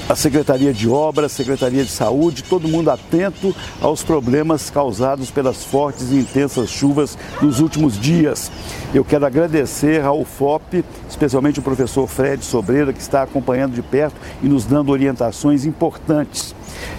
a 0.09 0.15
Secretaria 0.15 0.73
de 0.73 0.87
Obras, 0.87 1.33
Secretaria 1.33 1.83
de 1.83 1.91
Saúde, 1.91 2.43
todo 2.43 2.67
mundo 2.67 2.89
atento 2.89 3.53
aos 3.81 4.03
problemas 4.03 4.69
causados 4.69 5.29
pelas 5.29 5.63
fortes 5.63 6.11
e 6.11 6.15
intensas 6.15 6.69
chuvas 6.69 7.17
dos 7.41 7.59
últimos 7.59 7.99
dias. 7.99 8.49
Eu 8.93 9.03
quero 9.03 9.25
agradecer 9.25 10.03
ao 10.03 10.23
FOP, 10.23 10.83
especialmente 11.09 11.59
o 11.59 11.63
professor 11.63 12.07
Fred 12.07 12.43
Sobreira, 12.43 12.93
que 12.93 13.01
está 13.01 13.23
acompanhando 13.23 13.73
de 13.73 13.81
perto 13.81 14.15
e 14.41 14.47
nos 14.47 14.65
dando 14.65 14.91
orientações 14.91 15.65
importantes. 15.65 16.55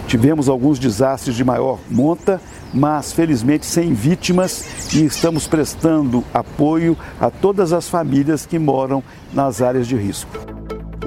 Tivemos 0.06 0.48
alguns 0.48 0.78
desastres 0.78 1.34
de 1.34 1.44
maior 1.44 1.78
monta, 1.90 2.40
mas 2.74 3.12
felizmente 3.12 3.64
sem 3.64 3.94
vítimas 3.94 4.92
e 4.94 5.04
estamos 5.04 5.46
prestando 5.46 6.22
apoio 6.34 6.96
a 7.18 7.30
todas 7.30 7.72
as 7.72 7.88
famílias 7.88 8.44
que 8.44 8.58
moram 8.58 9.02
nas 9.32 9.62
áreas 9.62 9.86
de 9.86 9.96
risco. 9.96 10.47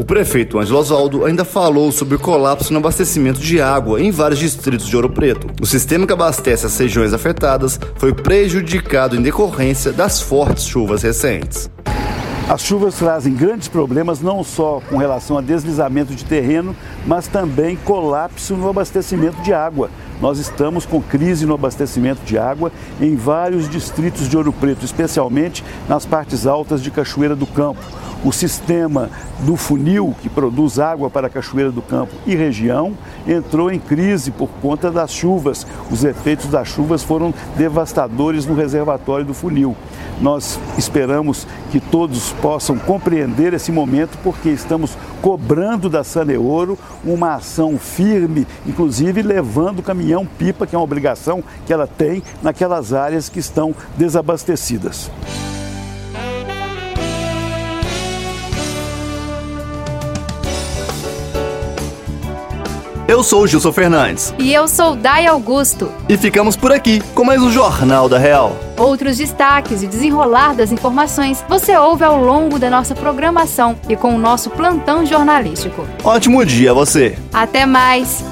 O 0.02 0.04
prefeito 0.04 0.58
Ângelo 0.58 0.80
Oswaldo 0.80 1.26
ainda 1.26 1.46
falou 1.46 1.92
sobre 1.92 2.16
o 2.16 2.20
colapso 2.20 2.74
no 2.74 2.80
abastecimento 2.80 3.40
de 3.40 3.62
água 3.62 4.02
em 4.02 4.10
vários 4.10 4.40
distritos 4.40 4.88
de 4.88 4.96
Ouro 4.96 5.12
Preto. 5.12 5.46
O 5.62 5.66
sistema 5.68 6.08
que 6.08 6.12
abastece 6.12 6.66
as 6.66 6.76
regiões 6.76 7.14
afetadas 7.14 7.80
foi 7.98 8.12
prejudicado 8.12 9.16
em 9.16 9.22
decorrência 9.22 9.94
das 9.94 10.20
fortes 10.20 10.66
chuvas 10.66 11.04
recentes. 11.04 11.70
As 12.50 12.64
chuvas 12.64 12.96
trazem 12.96 13.36
grandes 13.36 13.68
problemas 13.68 14.22
não 14.22 14.44
só 14.44 14.82
com 14.90 14.98
relação 14.98 15.38
a 15.38 15.42
deslizamento 15.42 16.16
de 16.16 16.26
terreno, 16.26 16.76
mas 17.06 17.28
também 17.28 17.76
colapso 17.76 18.56
no 18.56 18.68
abastecimento 18.68 19.40
de 19.44 19.54
água. 19.54 19.92
Nós 20.22 20.38
estamos 20.38 20.86
com 20.86 21.02
crise 21.02 21.46
no 21.46 21.56
abastecimento 21.56 22.22
de 22.24 22.38
água 22.38 22.72
em 23.02 23.16
vários 23.16 23.68
distritos 23.68 24.30
de 24.30 24.38
Ouro 24.38 24.54
Preto, 24.54 24.86
especialmente 24.86 25.64
nas 25.90 26.06
partes 26.06 26.46
altas 26.46 26.82
de 26.84 26.92
Cachoeira 26.92 27.36
do 27.36 27.48
Campo. 27.48 27.82
O 28.24 28.32
sistema 28.32 29.10
do 29.40 29.56
funil 29.56 30.16
que 30.22 30.30
produz 30.30 30.78
água 30.78 31.10
para 31.10 31.28
Cachoeira 31.28 31.72
do 31.72 31.82
Campo 31.82 32.14
e 32.28 32.36
região 32.36 32.94
entrou 33.28 33.72
em 33.72 33.80
crise 33.80 34.32
por 34.32 34.50
conta 34.62 34.92
das 34.92 35.12
chuvas. 35.12 35.66
Os 35.90 36.04
efeitos 36.04 36.48
das 36.48 36.68
chuvas 36.68 37.04
foram 37.04 37.34
devastadores 37.56 38.46
no 38.46 38.54
reservatório 38.54 39.26
do 39.26 39.34
funil. 39.34 39.76
Nós 40.20 40.60
esperamos 40.78 41.48
que 41.72 41.80
todos 41.80 42.32
possam 42.34 42.78
compreender 42.78 43.54
esse 43.54 43.72
momento, 43.72 44.18
porque 44.24 44.50
estamos 44.50 44.98
cobrando 45.22 45.90
da 45.90 46.04
Saneoro 46.04 46.78
uma 47.04 47.36
ação 47.36 47.78
firme, 47.78 48.46
inclusive 48.66 49.22
levando 49.22 49.80
o 49.80 49.84
caminhão-pipa, 49.84 50.68
que 50.68 50.76
é 50.76 50.78
uma 50.78 50.84
obrigação 50.84 51.44
que 51.66 51.74
ela 51.74 51.88
tem 51.88 52.22
naquelas 52.42 52.94
áreas 52.94 53.30
que 53.30 53.40
estão 53.40 53.74
desabastecidas. 53.98 55.10
Eu 63.22 63.24
sou 63.24 63.44
o 63.44 63.48
Gilson 63.48 63.72
Fernandes. 63.72 64.34
E 64.40 64.52
eu 64.52 64.68
sou 64.68 64.96
Dai 64.96 65.28
Augusto. 65.28 65.92
E 66.10 66.18
ficamos 66.18 66.56
por 66.56 66.72
aqui 66.72 67.00
com 67.14 67.24
mais 67.24 67.40
um 67.40 67.52
Jornal 67.52 68.10
da 68.10 68.18
Real. 68.18 68.58
Outros 68.76 69.16
destaques 69.18 69.84
e 69.84 69.88
desenrolar 69.88 70.56
das 70.56 70.72
informações 70.72 71.46
você 71.48 71.78
ouve 71.78 72.04
ao 72.04 72.20
longo 72.20 72.58
da 72.58 72.68
nossa 72.68 72.96
programação 72.96 73.78
e 73.88 73.96
com 73.96 74.16
o 74.16 74.18
nosso 74.18 74.50
plantão 74.50 75.06
jornalístico. 75.06 75.88
Ótimo 76.04 76.44
dia 76.44 76.72
a 76.72 76.74
você. 76.74 77.16
Até 77.32 77.64
mais. 77.64 78.26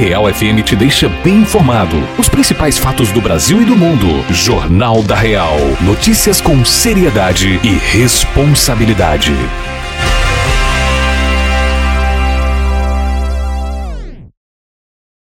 Real 0.00 0.32
FM 0.32 0.64
te 0.64 0.74
deixa 0.74 1.10
bem 1.22 1.40
informado. 1.40 1.94
Os 2.16 2.26
principais 2.26 2.78
fatos 2.78 3.12
do 3.12 3.20
Brasil 3.20 3.60
e 3.60 3.66
do 3.66 3.76
mundo. 3.76 4.24
Jornal 4.32 5.02
da 5.02 5.14
Real. 5.14 5.58
Notícias 5.82 6.40
com 6.40 6.64
seriedade 6.64 7.60
e 7.62 7.74
responsabilidade. 7.92 9.34